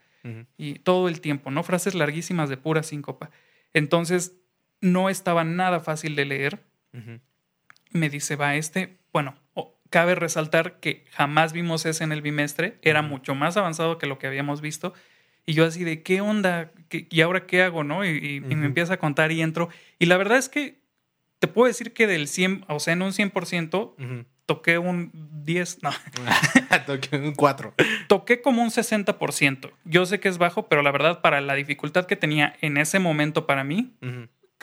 [0.57, 1.63] Y todo el tiempo, ¿no?
[1.65, 3.31] Frases larguísimas de pura síncopa.
[3.75, 4.33] Entonces
[4.81, 6.65] no estaba nada fácil de leer.
[7.91, 9.35] Me dice, va, este, bueno,
[9.95, 14.19] Cabe resaltar que jamás vimos ese en el bimestre, era mucho más avanzado que lo
[14.19, 14.93] que habíamos visto.
[15.47, 16.73] Y yo así de, ¿qué onda?
[16.91, 17.85] ¿Y ahora qué hago?
[17.85, 18.05] ¿no?
[18.05, 19.69] Y, me empieza a contar y entro.
[20.01, 20.81] Y la verdad es que
[21.39, 25.13] te puedo decir que del 100, o sea, en un 100%, toqué un
[25.45, 25.91] 10, no.
[26.87, 27.75] toqué un 4.
[28.09, 29.71] Toqué como un 60%.
[29.85, 32.99] Yo sé que es bajo, pero la verdad para la dificultad que tenía en ese
[32.99, 33.95] momento para mí,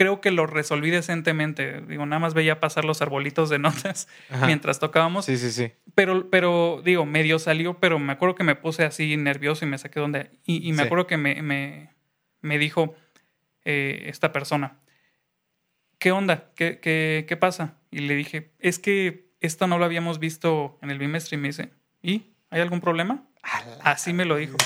[0.01, 1.79] creo que lo resolví decentemente.
[1.81, 4.07] Digo, nada más veía pasar los arbolitos de notas
[4.47, 5.25] mientras tocábamos.
[5.25, 5.73] Sí, sí, sí.
[5.93, 9.77] Pero, pero, digo, medio salió, pero me acuerdo que me puse así nervioso y me
[9.77, 10.31] saqué donde.
[10.43, 11.39] Y, me acuerdo que me,
[12.41, 12.95] me, dijo
[13.63, 14.79] eh, esta persona,
[15.99, 16.49] ¿qué onda?
[16.55, 17.75] ¿Qué, ¿Qué, qué, pasa?
[17.91, 21.37] Y le dije, es que esto no lo habíamos visto en el bimestre.
[21.37, 21.69] Y me dice,
[22.01, 22.33] ¿y?
[22.49, 23.27] ¿Hay algún problema?
[23.83, 24.57] Así me lo dijo.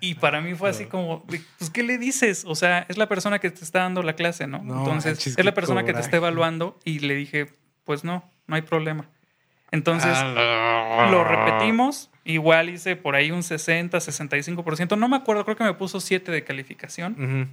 [0.00, 2.44] Y para mí fue así como, pues, ¿qué le dices?
[2.46, 4.58] O sea, es la persona que te está dando la clase, ¿no?
[4.58, 7.48] Entonces, es la persona que te está evaluando y le dije,
[7.84, 9.08] pues no, no hay problema.
[9.72, 12.10] Entonces, ah, lo repetimos.
[12.24, 14.96] Igual hice por ahí un 60, 65%.
[14.98, 17.50] No me acuerdo, creo que me puso 7 de calificación.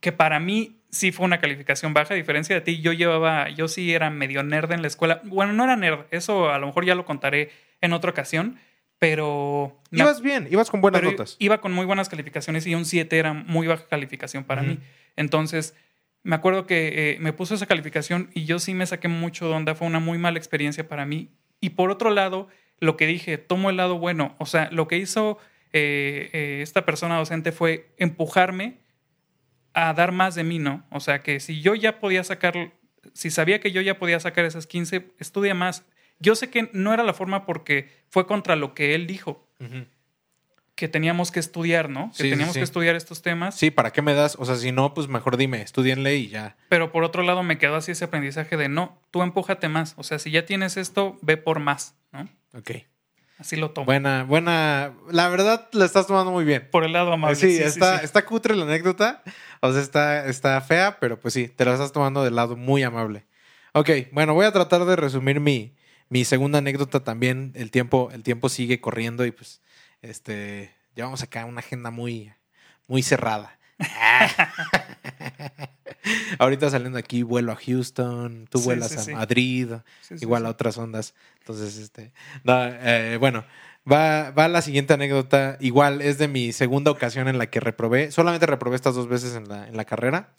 [0.00, 3.68] que para mí sí fue una calificación baja, a diferencia de ti, yo llevaba, yo
[3.68, 5.20] sí era medio nerd en la escuela.
[5.24, 8.58] Bueno, no era nerd, eso a lo mejor ya lo contaré en otra ocasión,
[8.98, 9.80] pero...
[9.90, 11.36] Ibas bien, ibas con buenas notas.
[11.38, 14.78] Iba con muy buenas calificaciones y un 7 era muy baja calificación para mí.
[15.16, 15.74] Entonces,
[16.22, 19.54] me acuerdo que eh, me puso esa calificación y yo sí me saqué mucho de
[19.54, 21.30] onda, fue una muy mala experiencia para mí.
[21.60, 22.48] Y por otro lado,
[22.80, 25.38] lo que dije, tomo el lado bueno, o sea, lo que hizo
[25.72, 28.78] eh, eh, esta persona docente fue empujarme
[29.72, 30.84] a dar más de mí, ¿no?
[30.90, 32.72] O sea, que si yo ya podía sacar,
[33.12, 35.84] si sabía que yo ya podía sacar esas 15, estudia más.
[36.18, 39.46] Yo sé que no era la forma porque fue contra lo que él dijo.
[40.74, 42.12] Que teníamos que estudiar, ¿no?
[42.16, 43.54] Que teníamos que estudiar estos temas.
[43.54, 44.36] Sí, ¿para qué me das?
[44.38, 46.56] O sea, si no, pues mejor dime, estudienle y ya.
[46.68, 49.94] Pero por otro lado, me quedó así ese aprendizaje de no, tú empújate más.
[49.96, 52.28] O sea, si ya tienes esto, ve por más, ¿no?
[52.52, 52.72] Ok.
[53.38, 53.84] Así lo tomo.
[53.84, 54.92] Buena, buena.
[55.10, 56.68] La verdad, la estás tomando muy bien.
[56.70, 57.36] Por el lado amable.
[57.36, 59.22] Sí, está, está cutre la anécdota.
[59.60, 62.82] O sea, está, está fea, pero pues sí, te la estás tomando del lado muy
[62.82, 63.26] amable.
[63.72, 65.75] Ok, bueno, voy a tratar de resumir mi,
[66.08, 67.52] mi segunda anécdota también.
[67.54, 69.60] El tiempo, el tiempo sigue corriendo y pues,
[70.02, 72.32] este, llevamos acá una agenda muy,
[72.86, 73.58] muy cerrada.
[76.38, 79.72] Ahorita saliendo aquí, vuelo a Houston, tú vuelas a Madrid,
[80.20, 81.14] igual a otras ondas.
[81.40, 82.12] Entonces, este,
[82.46, 83.44] eh, bueno,
[83.90, 85.56] va, va la siguiente anécdota.
[85.60, 88.12] Igual es de mi segunda ocasión en la que reprobé.
[88.12, 90.30] Solamente reprobé estas dos veces en la, en la carrera.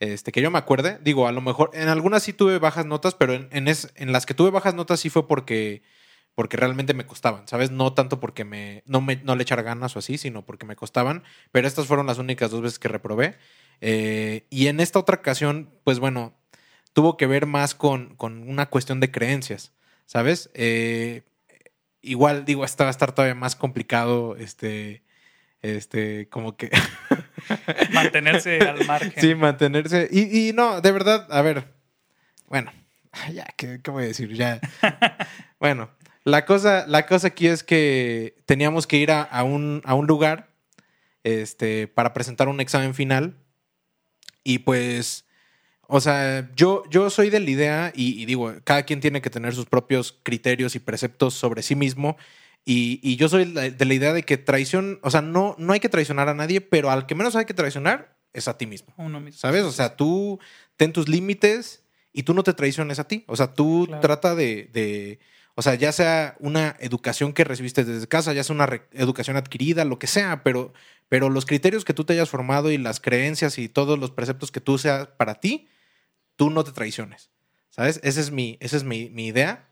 [0.00, 0.98] Este, que yo me acuerde.
[1.02, 4.12] Digo, a lo mejor en algunas sí tuve bajas notas, pero en, en, es, en
[4.12, 5.82] las que tuve bajas notas sí fue porque
[6.34, 7.70] porque realmente me costaban, ¿sabes?
[7.70, 10.76] No tanto porque me no, me, no le echara ganas o así, sino porque me
[10.76, 11.22] costaban.
[11.52, 13.36] Pero estas fueron las únicas dos veces que reprobé.
[13.80, 16.34] Eh, y en esta otra ocasión, pues bueno,
[16.92, 19.72] tuvo que ver más con, con una cuestión de creencias,
[20.06, 20.50] ¿sabes?
[20.54, 21.22] Eh,
[22.02, 25.02] igual, digo, esta va a estar todavía más complicado, este,
[25.62, 26.70] este, como que...
[27.92, 29.12] mantenerse al margen.
[29.16, 30.08] Sí, mantenerse.
[30.10, 31.64] Y, y no, de verdad, a ver,
[32.48, 32.72] bueno,
[33.32, 34.32] ya, ¿qué, qué voy a decir?
[34.34, 34.60] Ya.
[35.60, 35.90] bueno,
[36.24, 40.48] la cosa, la cosa aquí es que teníamos que ir a, un, a un lugar
[41.22, 43.36] este, para presentar un examen final.
[44.42, 45.26] Y pues,
[45.86, 49.54] o sea, yo, yo soy de la idea, y, digo, cada quien tiene que tener
[49.54, 52.16] sus propios criterios y preceptos sobre sí mismo.
[52.64, 55.90] Y, yo soy de la idea de que traición, o sea, no, no hay que
[55.90, 58.94] traicionar a nadie, pero al que menos hay que traicionar es a ti mismo.
[58.96, 59.38] Uno mismo.
[59.38, 59.64] ¿Sabes?
[59.64, 60.38] O sea, tú
[60.76, 63.24] ten tus límites y tú no te traiciones a ti.
[63.26, 65.18] O sea, tú trata de
[65.56, 69.84] o sea, ya sea una educación que recibiste desde casa, ya sea una educación adquirida,
[69.84, 70.72] lo que sea, pero,
[71.08, 74.50] pero los criterios que tú te hayas formado y las creencias y todos los preceptos
[74.50, 75.68] que tú seas para ti,
[76.34, 77.30] tú no te traiciones.
[77.70, 78.00] ¿Sabes?
[78.02, 79.68] Esa es mi, esa es mi, idea.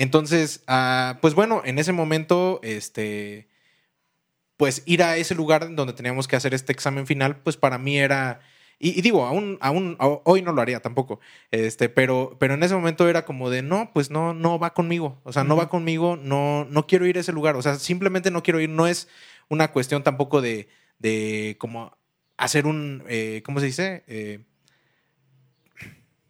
[0.00, 3.48] Entonces, ah, pues bueno, en ese momento, este,
[4.56, 7.98] pues ir a ese lugar donde teníamos que hacer este examen final, pues para mí
[7.98, 8.40] era
[8.82, 11.20] y, digo, aún, aún, hoy no lo haría tampoco.
[11.50, 15.20] Este, pero, pero en ese momento era como de no, pues no, no va conmigo.
[15.24, 17.56] O sea, no va conmigo, no, no quiero ir a ese lugar.
[17.56, 18.70] O sea, simplemente no quiero ir.
[18.70, 19.06] No es
[19.50, 21.94] una cuestión tampoco de, de como
[22.38, 24.02] hacer un, eh, ¿cómo se dice?
[24.06, 24.44] Eh,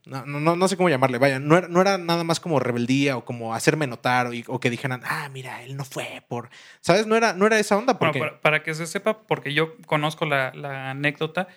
[0.07, 3.17] no, no, no sé cómo llamarle, vaya, no era, no era nada más como rebeldía
[3.17, 7.07] o como hacerme notar o, que dijeran, ah, mira, él no fue por, ¿sabes?
[7.07, 7.99] No era, no era esa onda.
[7.99, 8.21] Porque...
[8.41, 11.49] para, que se sepa, porque yo conozco la, anécdota,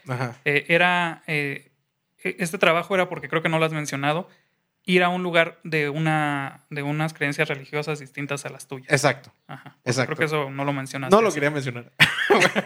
[0.46, 1.72] eh, era, eh,
[2.24, 4.28] e, este trabajo era porque creo que no lo has mencionado,
[4.86, 8.92] ir a un lugar de, una, de unas creencias religiosas distintas a las tuyas.
[8.92, 9.34] Exacto.
[9.48, 9.78] Ajá.
[9.86, 10.08] Exacto.
[10.08, 11.16] Creo que eso no lo mencionaste.
[11.16, 11.92] No lo quería mencionar.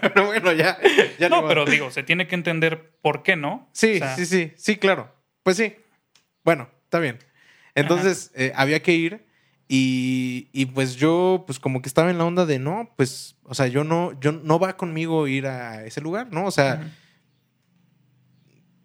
[0.02, 0.78] pero bueno, ya.
[1.30, 3.70] no, pero digo, se tiene que entender por qué no.
[3.72, 5.17] Sí, sí, sí, sí, claro.
[5.48, 5.78] Pues sí.
[6.44, 7.20] Bueno, está bien.
[7.74, 9.26] Entonces eh, había que ir
[9.70, 13.56] y, y, pues yo pues como que estaba en la onda de no, pues, o
[13.56, 16.46] sea, yo no, yo no va conmigo ir a ese lugar, ¿no?
[16.48, 16.94] O sea,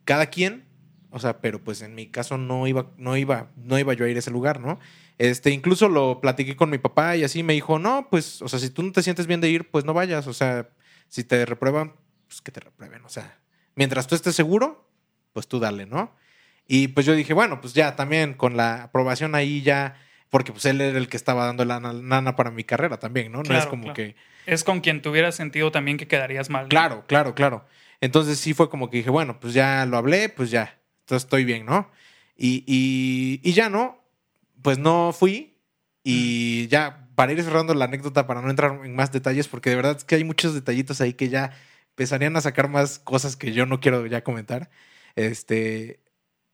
[0.05, 0.64] cada quien,
[1.11, 4.09] o sea, pero pues en mi caso no iba, no iba, no iba yo a
[4.09, 4.79] ir a ese lugar, ¿no?
[5.18, 8.61] Este, incluso lo platiqué con mi papá y así me dijo, no, pues, o sea,
[8.61, 10.68] si tú no te sientes bien de ir, pues no vayas, o sea,
[11.09, 11.94] si te reprueban,
[12.29, 13.40] pues que te reprueben, o sea,
[13.75, 14.88] mientras tú estés seguro,
[15.33, 16.21] pues tú dale, ¿no?
[16.66, 19.96] Y pues yo dije, bueno, pues ya también con la aprobación ahí ya,
[20.31, 23.42] porque pues él era el que estaba dando la nana para mi carrera también, ¿no?
[23.42, 24.16] no es como que...
[24.46, 26.68] Es con quien tuviera sentido también que quedarías mal.
[26.68, 27.64] Claro, claro, claro.
[28.01, 31.44] Entonces sí fue como que dije, bueno, pues ya lo hablé, pues ya, entonces estoy
[31.44, 31.90] bien, ¿no?
[32.37, 32.64] Y,
[33.42, 34.03] y, ya, ¿no?
[34.62, 35.55] Pues no fui
[36.03, 39.77] y ya, para ir cerrando la anécdota, para no entrar en más detalles, porque de
[39.77, 41.53] verdad es que hay muchos detallitos ahí que ya
[41.90, 44.70] empezarían a sacar más cosas que yo no quiero ya comentar.
[45.14, 46.01] Este,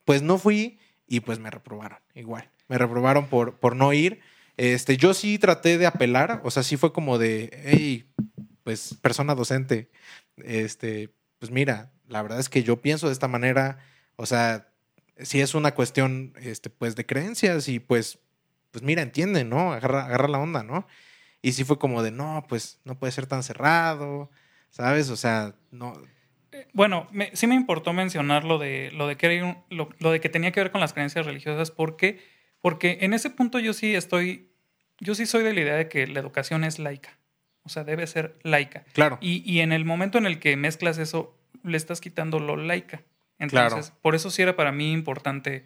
[0.08, 2.48] pues no fui y pues me reprobaron igual.
[2.68, 4.22] Me reprobaron por, por no ir.
[4.56, 8.10] Este, yo sí traté de apelar, o sea, sí fue como de, hey,
[8.64, 9.90] pues persona docente,
[10.38, 13.80] este, pues mira, la verdad es que yo pienso de esta manera,
[14.16, 14.68] o sea,
[15.18, 18.18] si es una cuestión, este, pues, de creencias y pues,
[18.70, 19.74] pues mira, entiende, ¿no?
[19.74, 20.86] Agarra, agarra la onda, ¿no?
[21.42, 24.30] Y sí fue como de, no, pues, no puede ser tan cerrado,
[24.70, 25.10] ¿sabes?
[25.10, 25.92] O sea, no...
[26.72, 30.52] Bueno, sí me importó mencionar lo de, lo, de que lo, lo de que tenía
[30.52, 32.20] que ver con las creencias religiosas porque,
[32.60, 34.50] porque en ese punto yo sí estoy,
[35.00, 37.18] yo sí soy de la idea de que la educación es laica.
[37.64, 38.84] O sea, debe ser laica.
[38.94, 39.18] Claro.
[39.20, 43.02] Y, y en el momento en el que mezclas eso, le estás quitando lo laica.
[43.38, 45.64] Entonces, por eso sí era para mí importante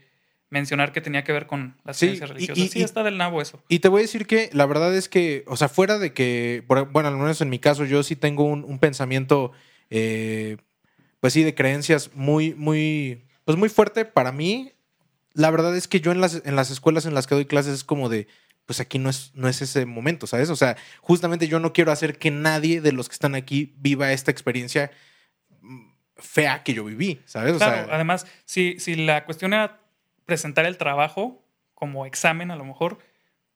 [0.50, 2.62] mencionar que tenía que ver con las ciencias religiosas.
[2.62, 3.62] Y, sí, está del nabo eso.
[3.68, 6.62] Y te voy a decir que la verdad es que, o sea, fuera de que,
[6.66, 9.52] bueno, al menos en mi caso, yo sí tengo un, pensamiento,
[9.88, 10.58] eh,
[11.22, 14.72] pues sí, de creencias muy, muy, pues muy fuerte para mí.
[15.34, 17.74] La verdad es que yo en las, en las escuelas en las que doy clases
[17.74, 18.26] es como de,
[18.66, 20.50] pues aquí no es, no es ese momento, ¿sabes?
[20.50, 24.10] O sea, justamente yo no quiero hacer que nadie de los que están aquí viva
[24.10, 24.90] esta experiencia
[26.16, 27.56] fea que yo viví, ¿sabes?
[27.58, 29.80] Claro, además, si, si la cuestión era
[30.26, 31.40] presentar el trabajo
[31.76, 32.98] como examen, a lo mejor,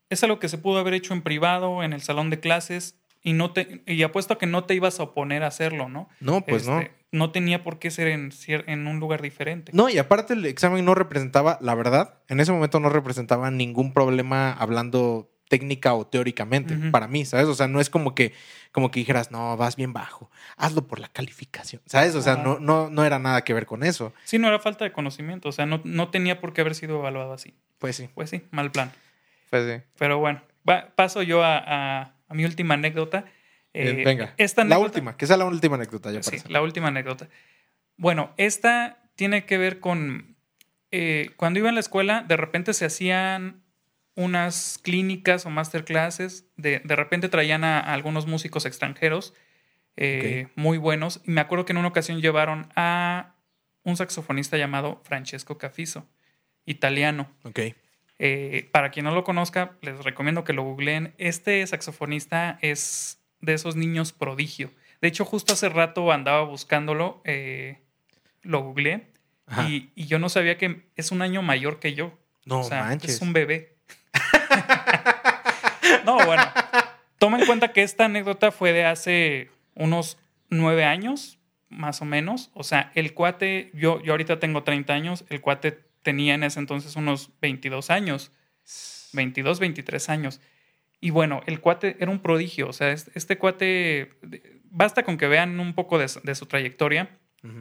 [0.09, 3.33] es algo que se pudo haber hecho en privado, en el salón de clases, y
[3.33, 6.09] no te y apuesto a que no te ibas a oponer a hacerlo, ¿no?
[6.19, 6.79] No, pues no.
[6.79, 9.71] Este, no tenía por qué ser en, en un lugar diferente.
[9.73, 13.93] No, y aparte el examen no representaba, la verdad, en ese momento no representaba ningún
[13.93, 17.47] problema hablando técnica o teóricamente para mí, ¿sabes?
[17.47, 18.33] O sea, no es como que,
[18.71, 22.15] como que dijeras, no, vas bien bajo, hazlo por la calificación, ¿sabes?
[22.15, 24.13] O sea, no, no, no era nada que ver con eso.
[24.25, 26.99] Sí, no era falta de conocimiento, o sea, no, no tenía por qué haber sido
[26.99, 27.53] evaluado así.
[27.79, 28.09] Pues sí.
[28.13, 28.91] Pues sí, mal plan.
[29.49, 29.85] Pues sí.
[29.97, 30.41] Pero bueno,
[30.95, 33.25] paso yo a, a, mi última anécdota.
[33.73, 37.27] Eh, venga, esta la última, que sea la última anécdota ya Sí, la última anécdota.
[37.95, 40.35] Bueno, esta tiene que ver con...
[40.91, 43.63] Eh, cuando iba en la escuela, de repente se hacían
[44.15, 46.45] unas clínicas o masterclasses.
[46.55, 49.33] De, de repente traían a, algunos músicos extranjeros
[49.97, 51.21] eh, muy buenos.
[51.25, 53.35] Y me acuerdo que en una ocasión llevaron a
[53.83, 56.07] un saxofonista llamado Francesco Cafiso,
[56.65, 57.29] italiano.
[58.19, 61.13] Eh, para quien no lo conozca, les recomiendo que lo googleen.
[61.17, 64.71] Este saxofonista es de esos niños prodigio.
[65.01, 67.81] De hecho, justo hace rato andaba buscándolo, eh,
[68.41, 69.07] lo googleé
[69.67, 72.17] y, y, yo no sabía que es un año mayor que yo.
[72.45, 73.15] No manches.
[73.15, 73.75] Es un bebé.
[76.05, 76.43] no, bueno.
[77.17, 80.17] Toma en cuenta que esta anécdota fue de hace unos
[80.49, 82.51] nueve años, más o menos.
[82.53, 86.61] O sea, el cuate, yo, yo ahorita tengo 30 años, el cuate tenía en ese
[86.61, 88.31] entonces unos 22 años.
[89.11, 90.39] 22, 23 años.
[91.01, 92.69] Y bueno, el cuate era un prodigio.
[92.69, 94.13] O sea, este, cuate,
[94.63, 97.09] basta con que vean un poco de, su trayectoria,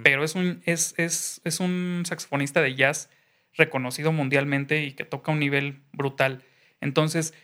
[0.05, 3.11] pero es un, es, es, es un saxofonista de jazz
[3.55, 6.45] reconocido mundialmente y que toca un nivel brutal.
[6.81, 7.35] Entonces,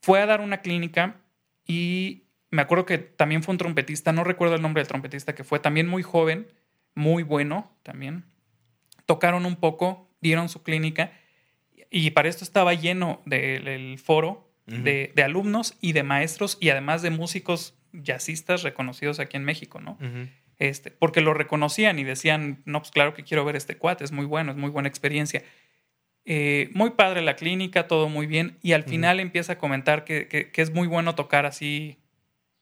[0.00, 1.16] fue a dar una clínica
[1.66, 5.42] y me acuerdo que también fue un trompetista, no recuerdo el nombre del trompetista, que
[5.42, 6.46] fue también muy joven,
[6.94, 8.24] muy bueno también.
[9.06, 11.12] Tocaron un poco, dieron su clínica
[11.90, 17.10] y para esto estaba lleno del foro de, alumnos y de maestros y además de
[17.10, 19.98] músicos jazzistas reconocidos aquí en México, ¿no?
[20.58, 24.12] Este, porque lo reconocían y decían, no, pues claro que quiero ver este cuate, es
[24.12, 25.42] muy bueno, es muy buena experiencia.
[26.24, 30.26] Eh, muy padre la clínica, todo muy bien, y al final empieza a comentar que,
[30.26, 31.98] que, es muy bueno tocar así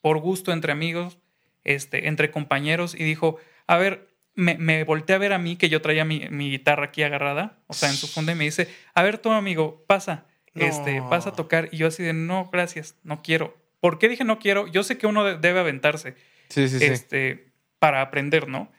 [0.03, 1.19] por gusto entre amigos,
[1.63, 5.69] este, entre compañeros, y dijo, a ver, me, me volteé a ver a mí, que
[5.69, 8.69] yo traía mi, mi, guitarra aquí agarrada, o sea, en su funda, y me dice,
[8.95, 12.97] a ver, tu amigo, pasa, este, pasa a tocar, y yo así de, no, gracias,
[13.03, 13.57] no quiero.
[13.81, 14.67] ¿Por qué dije no quiero?
[14.67, 16.15] Yo sé que uno debe aventarse.
[16.49, 18.73] Sí, sí, este, para aprender, ¿no?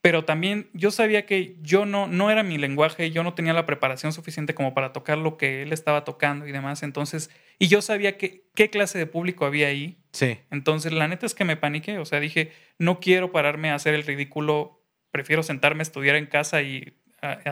[0.00, 3.66] Pero también yo sabía que yo no, no era mi lenguaje, yo no tenía la
[3.66, 6.82] preparación suficiente como para tocar lo que él estaba tocando y demás.
[6.82, 9.98] Entonces, y yo sabía que, qué clase de público había ahí.
[10.12, 10.38] Sí.
[10.50, 11.98] Entonces, la neta es que me paniqué.
[11.98, 14.77] O sea, dije, no quiero pararme a hacer el ridículo,
[15.10, 16.94] prefiero sentarme a estudiar en casa y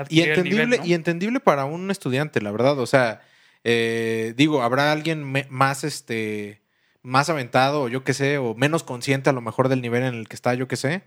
[0.09, 2.79] y entendible, y entendible para un estudiante, la verdad.
[2.79, 3.23] O sea,
[3.65, 6.63] eh, digo, habrá alguien más este
[7.03, 10.15] más aventado, o yo qué sé, o menos consciente a lo mejor del nivel en
[10.15, 11.05] el que está, yo qué sé.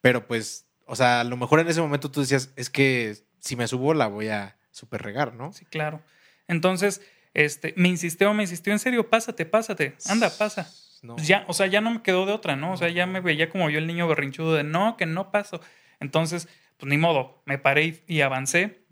[0.00, 3.56] Pero pues, o sea, a lo mejor en ese momento tú decías, es que si
[3.56, 5.52] me subo la voy a super regar, ¿no?
[5.52, 6.02] Sí, claro.
[6.48, 7.02] Entonces,
[7.34, 10.70] este, me insistió, me insistió, en serio, pásate, pásate, anda, pasa.
[11.06, 12.72] Pues ya, o sea, ya no me quedó de otra, ¿no?
[12.72, 15.60] O sea, ya me veía como yo el niño berrinchudo de no, que no paso.
[16.02, 18.82] Entonces, pues ni modo, me paré y, avancé,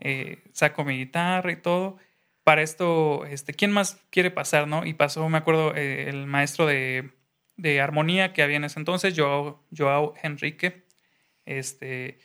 [0.00, 1.98] eh, saco mi guitarra y todo
[2.48, 4.86] para esto, este, ¿quién más quiere pasar, no?
[4.86, 7.10] Y pasó, me acuerdo, eh, el maestro de,
[7.58, 10.86] de, armonía que había en ese entonces, Joao, Joao Enrique.
[11.44, 12.18] Este,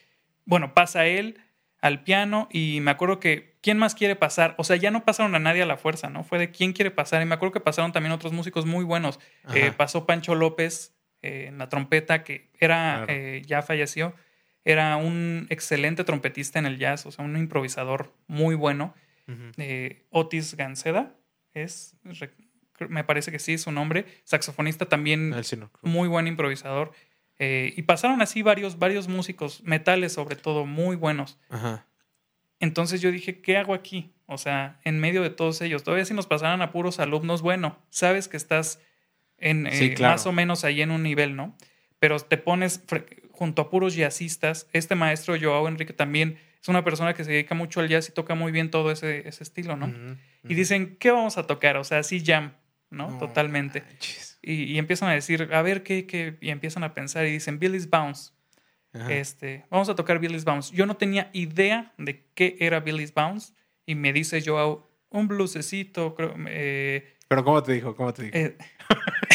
[0.46, 1.42] bueno, pasa él
[1.82, 4.54] al piano y me acuerdo que, ¿quién más quiere pasar?
[4.56, 6.24] O sea, ya no pasaron a nadie a la fuerza, ¿no?
[6.24, 7.20] Fue de quién quiere pasar.
[7.20, 9.20] Y me acuerdo que pasaron también otros músicos muy buenos.
[9.52, 10.93] Eh, pasó Pancho López
[11.24, 13.06] eh, en la trompeta, que era,
[13.46, 14.14] ya falleció.
[14.64, 18.94] era un excelente trompetista en el jazz, o sea, un improvisador muy bueno.
[19.56, 21.14] Eh, Otis Ganceda
[21.52, 21.96] es,
[22.88, 25.34] me parece que sí es su nombre, saxofonista también,
[25.82, 26.92] muy buen improvisador.
[27.38, 31.38] Eh, y pasaron así varios, varios músicos, metales sobre todo, muy buenos.
[32.60, 34.12] Entonces yo dije, ¿qué hago aquí?
[34.26, 37.78] O sea, en medio de todos ellos, todavía si nos pasaran a puros alumnos, bueno,
[37.90, 38.80] sabes que estás
[39.38, 41.56] en eh, más o menos ahí en un nivel, ¿no?
[41.98, 42.82] Pero te pones
[43.32, 44.68] junto a puros jazzistas.
[44.72, 48.12] Este maestro Joao Enrique también es una persona que se dedica mucho al jazz y
[48.12, 49.92] toca muy bien todo ese, ese estilo, ¿no?
[50.48, 51.76] Y dicen, ¿qué vamos a tocar?
[51.76, 52.54] O sea, sí jam,
[52.90, 53.18] ¿no?
[53.18, 53.82] Totalmente.
[54.40, 57.90] Y, empiezan a decir, a ver qué, qué, y empiezan a pensar y dicen, Billy's
[57.90, 58.32] Bounce.
[59.10, 60.74] Este, vamos a tocar Billy's Bounce.
[60.74, 63.52] Yo no tenía idea de qué era Billy's Bounce
[63.84, 66.34] y me dice Joao, un blusecito, creo.
[66.48, 67.96] Eh, Pero ¿cómo te dijo?
[67.96, 68.36] ¿Cómo te dijo?
[68.36, 68.56] Eh,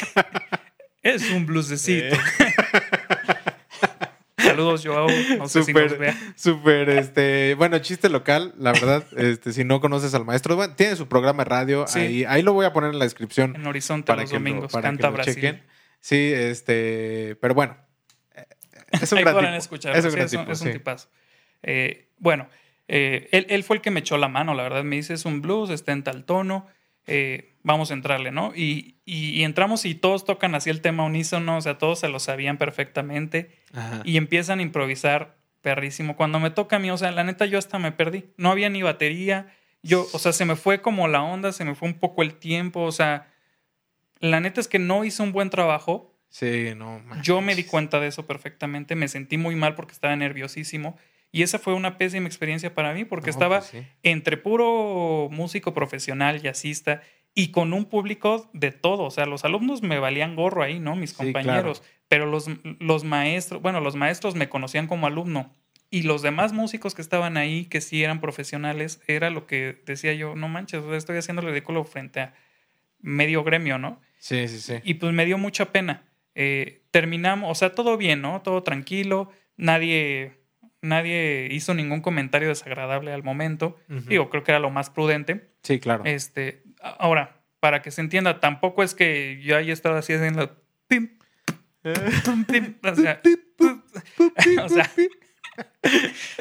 [1.03, 2.15] es un blusecito.
[4.37, 5.09] Saludos, Joao.
[5.37, 6.15] No sé si nos vea.
[6.37, 9.03] Súper, este, bueno, chiste local, la verdad.
[9.17, 11.85] Este, si no conoces al maestro, bueno, tiene su programa de radio.
[11.93, 13.53] Ahí, ahí lo voy a poner en la descripción.
[13.53, 15.35] En Horizonte para los domingos, para canta Brasil.
[15.35, 15.61] Chequen.
[15.99, 17.75] Sí, este, pero bueno.
[18.91, 19.93] Es un ahí gran escuchar.
[19.93, 21.09] Es un, gran tipo, es un tipazo.
[21.63, 22.47] Eh, bueno,
[22.87, 24.85] eh, él, él, fue el que me echó la mano, la verdad.
[24.85, 26.65] Me dice, es un blues, está en tal tono.
[27.11, 28.51] Eh, vamos a entrarle, ¿no?
[28.55, 32.19] Y, y, entramos y todos tocan así el tema unísono, o sea, todos se lo
[32.19, 33.51] sabían perfectamente
[34.03, 36.15] y empiezan a improvisar perrísimo.
[36.15, 38.71] Cuando me toca a mí, o sea, la neta yo hasta me perdí, no había
[38.71, 39.53] ni batería,
[39.83, 42.33] yo, o sea, se me fue como la onda, se me fue un poco el
[42.39, 43.31] tiempo, o sea,
[44.19, 46.17] la neta es que no hice un buen trabajo.
[46.29, 47.03] Sí, no.
[47.21, 50.97] Yo me di cuenta de eso perfectamente, me sentí muy mal porque estaba nerviosísimo.
[51.31, 56.41] Y esa fue una pésima experiencia para mí porque estaba pues entre puro músico profesional,
[56.41, 57.03] jazzista,
[57.35, 59.03] y con un público de todo.
[59.03, 60.95] O sea, los alumnos me valían gorro ahí, ¿no?
[60.95, 61.83] Mis compañeros.
[62.07, 62.47] Pero los,
[62.79, 65.53] los maestros, bueno, los maestros me conocían como alumno.
[65.91, 70.13] Y los demás músicos que estaban ahí, que sí eran profesionales, era lo que decía
[70.13, 72.33] yo, no manches, estoy haciendo ridículo frente a
[72.99, 73.99] medio gremio, ¿no?
[74.19, 74.75] Sí, sí, sí.
[74.83, 76.03] Y pues me dio mucha pena.
[76.35, 78.41] Eh, terminamos, o sea, todo bien, ¿no?
[78.41, 80.39] Todo tranquilo, nadie,
[80.81, 83.77] nadie hizo ningún comentario desagradable al momento.
[83.87, 85.49] Digo, creo que era lo más prudente.
[85.63, 86.03] Sí, claro.
[86.05, 90.51] Este, Ahora, para que se entienda, tampoco es que yo haya estado así o sea,
[94.63, 94.89] o sea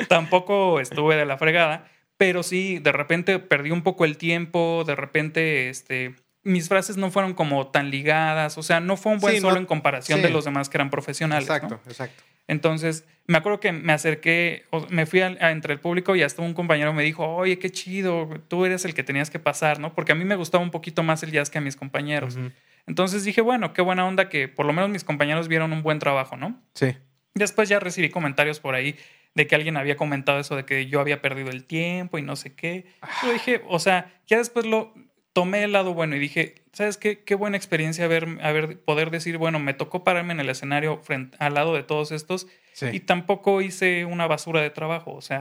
[0.08, 4.94] tampoco estuve de la fregada, pero sí, de repente perdí un poco el tiempo, de
[4.94, 9.40] repente, este, mis frases no fueron como tan ligadas, o sea, no fue un buen
[9.40, 11.48] solo en comparación de los demás que eran profesionales.
[11.48, 12.22] Exacto, exacto.
[12.48, 16.54] Entonces, me acuerdo que me acerqué, me fui a, entre el público y hasta un
[16.54, 19.94] compañero me dijo, oye, qué chido, tú eres el que tenías que pasar, ¿no?
[19.94, 22.38] Porque a mí me gustaba un poquito más el jazz que a mis compañeros.
[22.86, 25.98] Entonces dije, bueno, qué buena onda que por lo menos mis compañeros vieron un buen
[25.98, 26.58] trabajo, ¿no?
[26.72, 26.96] Sí.
[27.34, 28.96] Después ya recibí comentarios por ahí
[29.34, 32.34] de que alguien había comentado eso de que yo había perdido el tiempo y no
[32.34, 32.86] sé qué.
[33.22, 34.94] Yo dije, o sea, ya después lo,
[35.32, 37.22] tomé el lado bueno y dije, ¿sabes qué?
[37.22, 41.54] Qué buena experiencia haber, poder decir, bueno, me tocó pararme en el escenario frente, al
[41.54, 42.46] lado de todos estos
[42.92, 45.12] y tampoco hice una basura de trabajo.
[45.12, 45.40] O sea,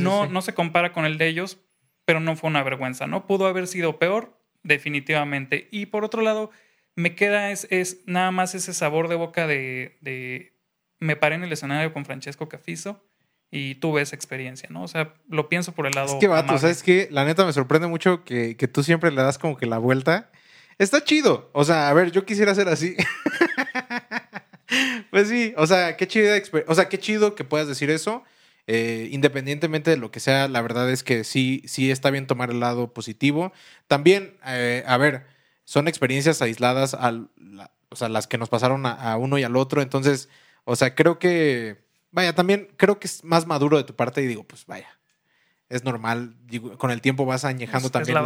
[0.00, 1.58] no, no se compara con el de ellos,
[2.04, 3.26] pero no fue una vergüenza, ¿no?
[3.26, 5.68] Pudo haber sido peor, definitivamente.
[5.70, 6.50] Y por otro lado,
[6.94, 10.58] me queda es, es nada más ese sabor de boca de, de...
[10.98, 13.07] Me paré en el escenario con Francesco Cafizo
[13.50, 14.82] y tuve esa experiencia, ¿no?
[14.82, 16.08] O sea, lo pienso por el lado.
[16.08, 17.08] Es que vato, ¿sabes qué?
[17.10, 20.30] La neta me sorprende mucho que, que, tú siempre le das como que la vuelta.
[20.78, 21.50] Está chido.
[21.54, 22.94] O sea, a ver, yo quisiera hacer así.
[25.10, 26.34] pues sí, o sea, qué chido,
[26.66, 28.22] o sea, qué chido que puedas decir eso.
[28.66, 32.50] Eh, independientemente de lo que sea, la verdad es que sí, sí está bien tomar
[32.50, 33.52] el lado positivo.
[33.86, 35.24] También, eh, a ver,
[35.64, 37.30] son experiencias aisladas, al,
[37.88, 39.80] o sea, las que nos pasaron a uno y al otro.
[39.80, 40.28] Entonces,
[40.64, 44.26] o sea, creo que vaya, también creo que es más maduro de tu parte y
[44.26, 44.88] digo, pues vaya,
[45.68, 46.34] es normal.
[46.78, 48.18] con el tiempo vas añejando también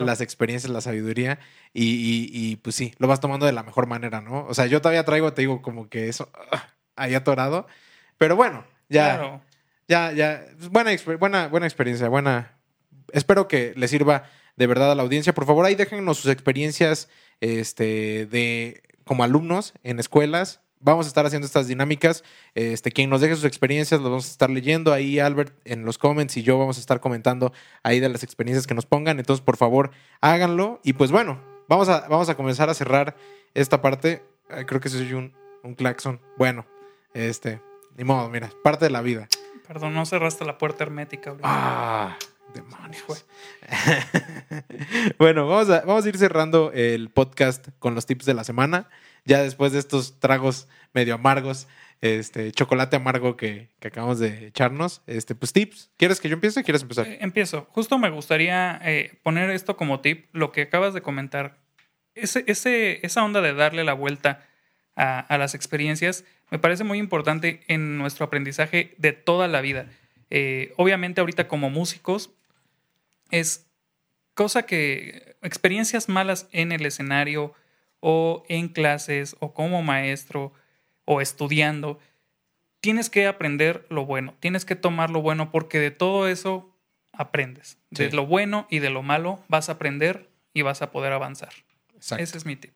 [0.00, 1.38] las, experiencias, la sabiduría
[1.72, 4.46] y, y, pues sí, lo vas tomando de la mejor manera, ¿no?
[4.46, 7.66] O sea, yo todavía traigo, te digo, como que eso ah, ahí atorado,
[8.18, 9.42] pero bueno, ya,
[9.88, 12.52] ya, ya, buena, buena, buena experiencia, buena.
[13.12, 14.24] Espero que les sirva
[14.56, 15.34] de verdad a la audiencia.
[15.34, 17.08] Por favor, ahí déjennos sus experiencias
[17.40, 22.24] este, de como alumnos en escuelas, vamos a estar haciendo estas dinámicas.
[22.54, 25.98] Este, quien nos deje sus experiencias, los vamos a estar leyendo ahí, Albert, en los
[25.98, 27.52] comments y yo vamos a estar comentando
[27.82, 29.18] ahí de las experiencias que nos pongan.
[29.18, 30.80] Entonces, por favor, háganlo.
[30.82, 33.16] Y pues bueno, vamos a, vamos a comenzar a cerrar
[33.54, 34.22] esta parte.
[34.66, 36.20] creo que soy un, un claxon.
[36.36, 36.66] Bueno,
[37.14, 37.60] este,
[37.96, 39.28] ni modo, mira, parte de la vida.
[39.66, 41.32] Perdón, no cerraste la puerta hermética.
[41.32, 41.40] Bro.
[41.42, 42.16] Ah,
[42.54, 43.26] demonios.
[45.18, 48.88] bueno, vamos a, vamos a ir cerrando el podcast con los tips de la semana.
[49.26, 51.68] Ya después de estos tragos medio amargos,
[52.00, 55.90] este chocolate amargo que, acabamos de echarnos, este, pues tips.
[55.96, 57.06] ¿Quieres que yo empiece o quieres empezar?
[57.06, 57.66] Eh, empiezo.
[57.70, 61.58] Justo me gustaría eh, poner esto como tip, lo que acabas de comentar.
[62.14, 64.46] Ese, ese, esa onda de darle la vuelta
[64.96, 69.90] a, las experiencias me parece muy importante en nuestro aprendizaje de toda la vida.
[70.30, 72.30] Eh, obviamente ahorita como músicos
[73.30, 73.66] es
[74.34, 77.54] cosa que experiencias malas en el escenario
[78.00, 80.52] o en clases o como maestro
[81.04, 81.98] o estudiando,
[82.80, 86.72] tienes que aprender lo bueno, tienes que tomar lo bueno porque de todo eso
[87.12, 87.78] aprendes.
[87.90, 91.52] De lo bueno y de lo malo vas a aprender y vas a poder avanzar.
[91.98, 92.72] Ese es mi tip.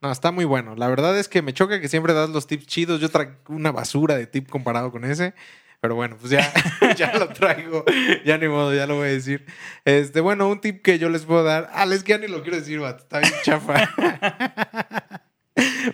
[0.00, 0.76] No, está muy bueno.
[0.76, 3.00] La verdad es que me choca que siempre das los tips chidos.
[3.00, 5.34] Yo traigo una basura de tip comparado con ese.
[5.80, 6.52] Pero bueno, pues ya,
[6.96, 7.84] ya lo traigo.
[8.24, 9.46] Ya ni modo, ya lo voy a decir.
[9.84, 11.70] Este, bueno, un tip que yo les puedo dar.
[11.72, 13.02] Ah, es que ya ni lo quiero decir, vato.
[13.02, 13.88] Está bien chafa.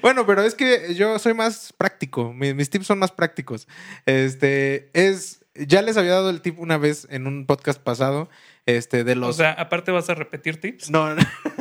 [0.03, 2.33] bueno, pero es que yo soy más práctico.
[2.33, 3.69] Mis, tips son más prácticos.
[4.07, 5.45] Este, es.
[5.55, 8.29] Ya les había dado el tip una vez en un podcast pasado.
[8.67, 9.31] Este, de los.
[9.31, 10.91] O sea, aparte vas a repetir tips.
[10.91, 11.15] No,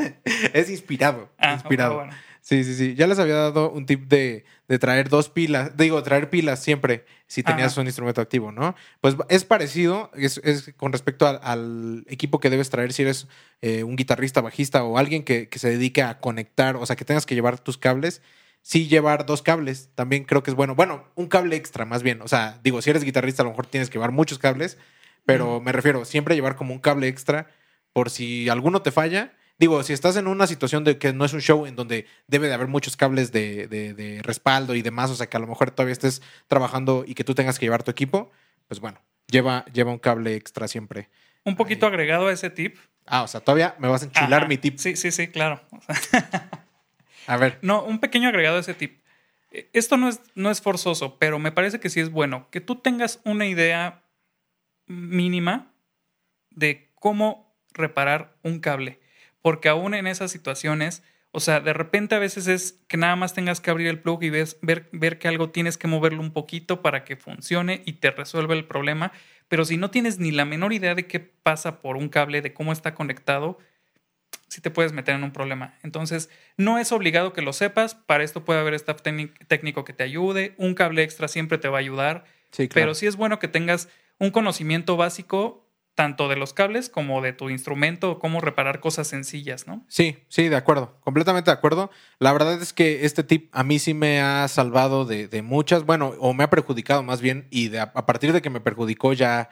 [0.54, 1.30] es inspirado.
[1.38, 1.96] Ah, inspirado.
[1.96, 2.14] bueno.
[2.42, 2.94] Sí, sí, sí.
[2.96, 4.46] Ya les había dado un tip de,
[4.80, 8.76] traer dos pilas, digo, traer pilas siempre si tenías un instrumento activo, ¿no?
[9.00, 10.42] Pues es parecido, es,
[10.78, 13.28] con respecto al, equipo que debes traer si eres
[13.62, 17.26] eh, un guitarrista, bajista o alguien que, se dedique a conectar, o sea, que tengas
[17.26, 18.22] que llevar tus cables.
[18.62, 20.74] Sí, llevar dos cables también creo que es bueno.
[20.74, 22.22] Bueno, un cable extra más bien.
[22.24, 24.80] O sea, digo, si eres guitarrista a lo mejor tienes que llevar muchos cables,
[25.26, 27.48] pero me refiero, siempre llevar como un cable extra
[27.94, 31.32] por si alguno te falla Digo, si estás en una situación de que no es
[31.32, 35.28] un show en donde debe de haber muchos cables de, respaldo y demás, o sea,
[35.28, 38.32] que a lo mejor todavía estés trabajando y que tú tengas que llevar tu equipo,
[38.68, 41.10] pues bueno, lleva, lleva un cable extra siempre.
[41.46, 42.78] Un poquito agregado a ese tip.
[43.06, 44.78] Ah, o sea, todavía me vas a enchilar mi tip.
[44.78, 45.62] Sí, sí, sí, claro.
[47.28, 47.60] a ver.
[47.62, 49.00] No, un pequeño agregado a ese tip.
[49.72, 52.76] Esto no es, no es forzoso, pero me parece que sí es bueno que tú
[52.76, 54.04] tengas una idea
[54.86, 55.72] mínima
[56.50, 59.00] de cómo reparar un cable
[59.46, 63.36] porque aún en esas situaciones, o sea, de repente a veces es que nada más
[63.36, 66.34] tengas que abrir el plug y ves, ver, ver que algo tienes que moverlo un
[66.34, 69.12] poquito para que funcione y te resuelva el problema,
[69.48, 72.56] pero si no tienes ni la menor idea de qué pasa por un cable, de
[72.56, 73.60] cómo está conectado,
[74.48, 75.76] sí te puedes meter en un problema.
[75.84, 80.02] Entonces, no es obligado que lo sepas, para esto puede haber staff técnico que te
[80.02, 82.26] ayude, un cable extra siempre te va a ayudar,
[82.74, 85.65] pero sí es bueno que tengas un conocimiento básico
[85.96, 89.86] tanto de los cables como de tu instrumento, cómo reparar cosas sencillas, ¿no?
[89.88, 91.90] Sí, sí, de acuerdo, completamente de acuerdo.
[92.20, 96.14] La verdad es que este tip a mí sí me ha salvado de, muchas, bueno,
[96.20, 99.50] o me ha perjudicado más bien, y de, a, partir de que me perjudicó ya,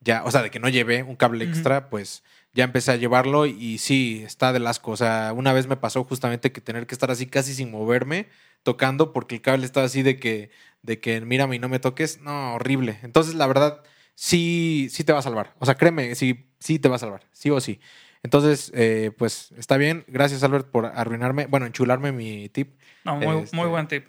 [0.00, 2.22] ya, o sea, de que no llevé un cable extra, pues
[2.52, 4.90] ya empecé a llevarlo y sí, está de asco.
[4.90, 8.28] O sea, una vez me pasó justamente que tener que estar así casi sin moverme,
[8.62, 10.50] tocando, porque el cable estaba así de que,
[10.82, 12.98] de que mírame y no me toques, no, horrible.
[13.02, 13.82] Entonces, la verdad
[14.16, 15.54] sí, sí te va a salvar.
[15.60, 17.78] O sea, créeme, sí, sí te va a salvar, sí o sí.
[18.24, 20.04] Entonces, eh, pues está bien.
[20.08, 22.74] Gracias, Albert, por arruinarme, bueno, enchularme mi tip.
[23.04, 24.08] No, muy, este, muy buen tip.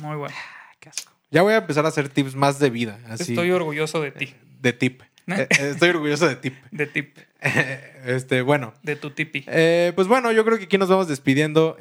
[0.00, 0.34] Muy bueno.
[0.36, 1.10] Ah, qué asco.
[1.30, 3.00] Ya voy a empezar a hacer tips más de vida.
[3.08, 3.32] Así.
[3.32, 4.34] Estoy orgulloso de ti.
[4.60, 5.00] De tip.
[5.26, 5.46] ¿Eh?
[5.48, 6.54] Eh, estoy orgulloso de tip.
[6.70, 7.16] De tip.
[8.06, 8.72] Este, bueno.
[8.84, 9.42] De tu tipi.
[9.42, 11.76] pues bueno, yo creo que aquí nos vamos despidiendo.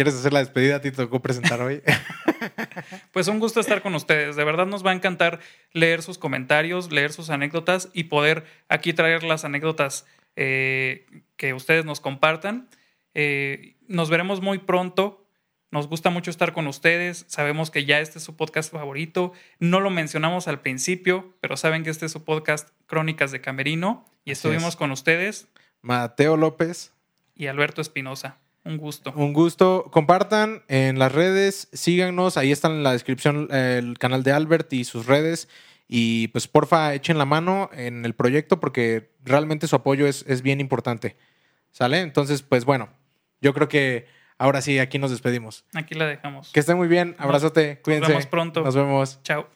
[0.00, 0.76] ¿Quieres hacer la despedida?
[0.76, 1.82] A ti te tocó presentar hoy.
[3.12, 4.34] pues un gusto estar con ustedes.
[4.34, 5.40] De verdad nos va a encantar
[5.74, 11.04] leer sus comentarios, leer sus anécdotas y poder aquí traer las anécdotas eh,
[11.36, 12.70] que ustedes nos compartan.
[13.12, 15.26] Eh, nos veremos muy pronto.
[15.70, 17.26] Nos gusta mucho estar con ustedes.
[17.28, 19.34] Sabemos que ya este es su podcast favorito.
[19.58, 24.06] No lo mencionamos al principio, pero saben que este es su podcast Crónicas de Camerino.
[24.24, 25.48] Y estuvimos con ustedes.
[25.82, 26.94] Mateo López.
[27.34, 28.38] Y Alberto Espinosa.
[28.70, 29.12] Un gusto.
[29.16, 29.90] Un gusto.
[29.90, 34.84] Compartan en las redes, síganos, ahí están en la descripción el canal de Albert y
[34.84, 35.48] sus redes.
[35.88, 40.42] Y pues porfa, echen la mano en el proyecto porque realmente su apoyo es, es
[40.42, 41.16] bien importante.
[41.72, 42.00] ¿Sale?
[42.00, 42.90] Entonces, pues bueno,
[43.40, 44.06] yo creo que
[44.38, 45.64] ahora sí, aquí nos despedimos.
[45.74, 46.52] Aquí la dejamos.
[46.52, 47.16] Que estén muy bien.
[47.18, 47.80] Abrazote.
[47.82, 48.02] Cuídense.
[48.02, 48.62] Nos vemos pronto.
[48.62, 49.20] Nos vemos.
[49.24, 49.48] Chao.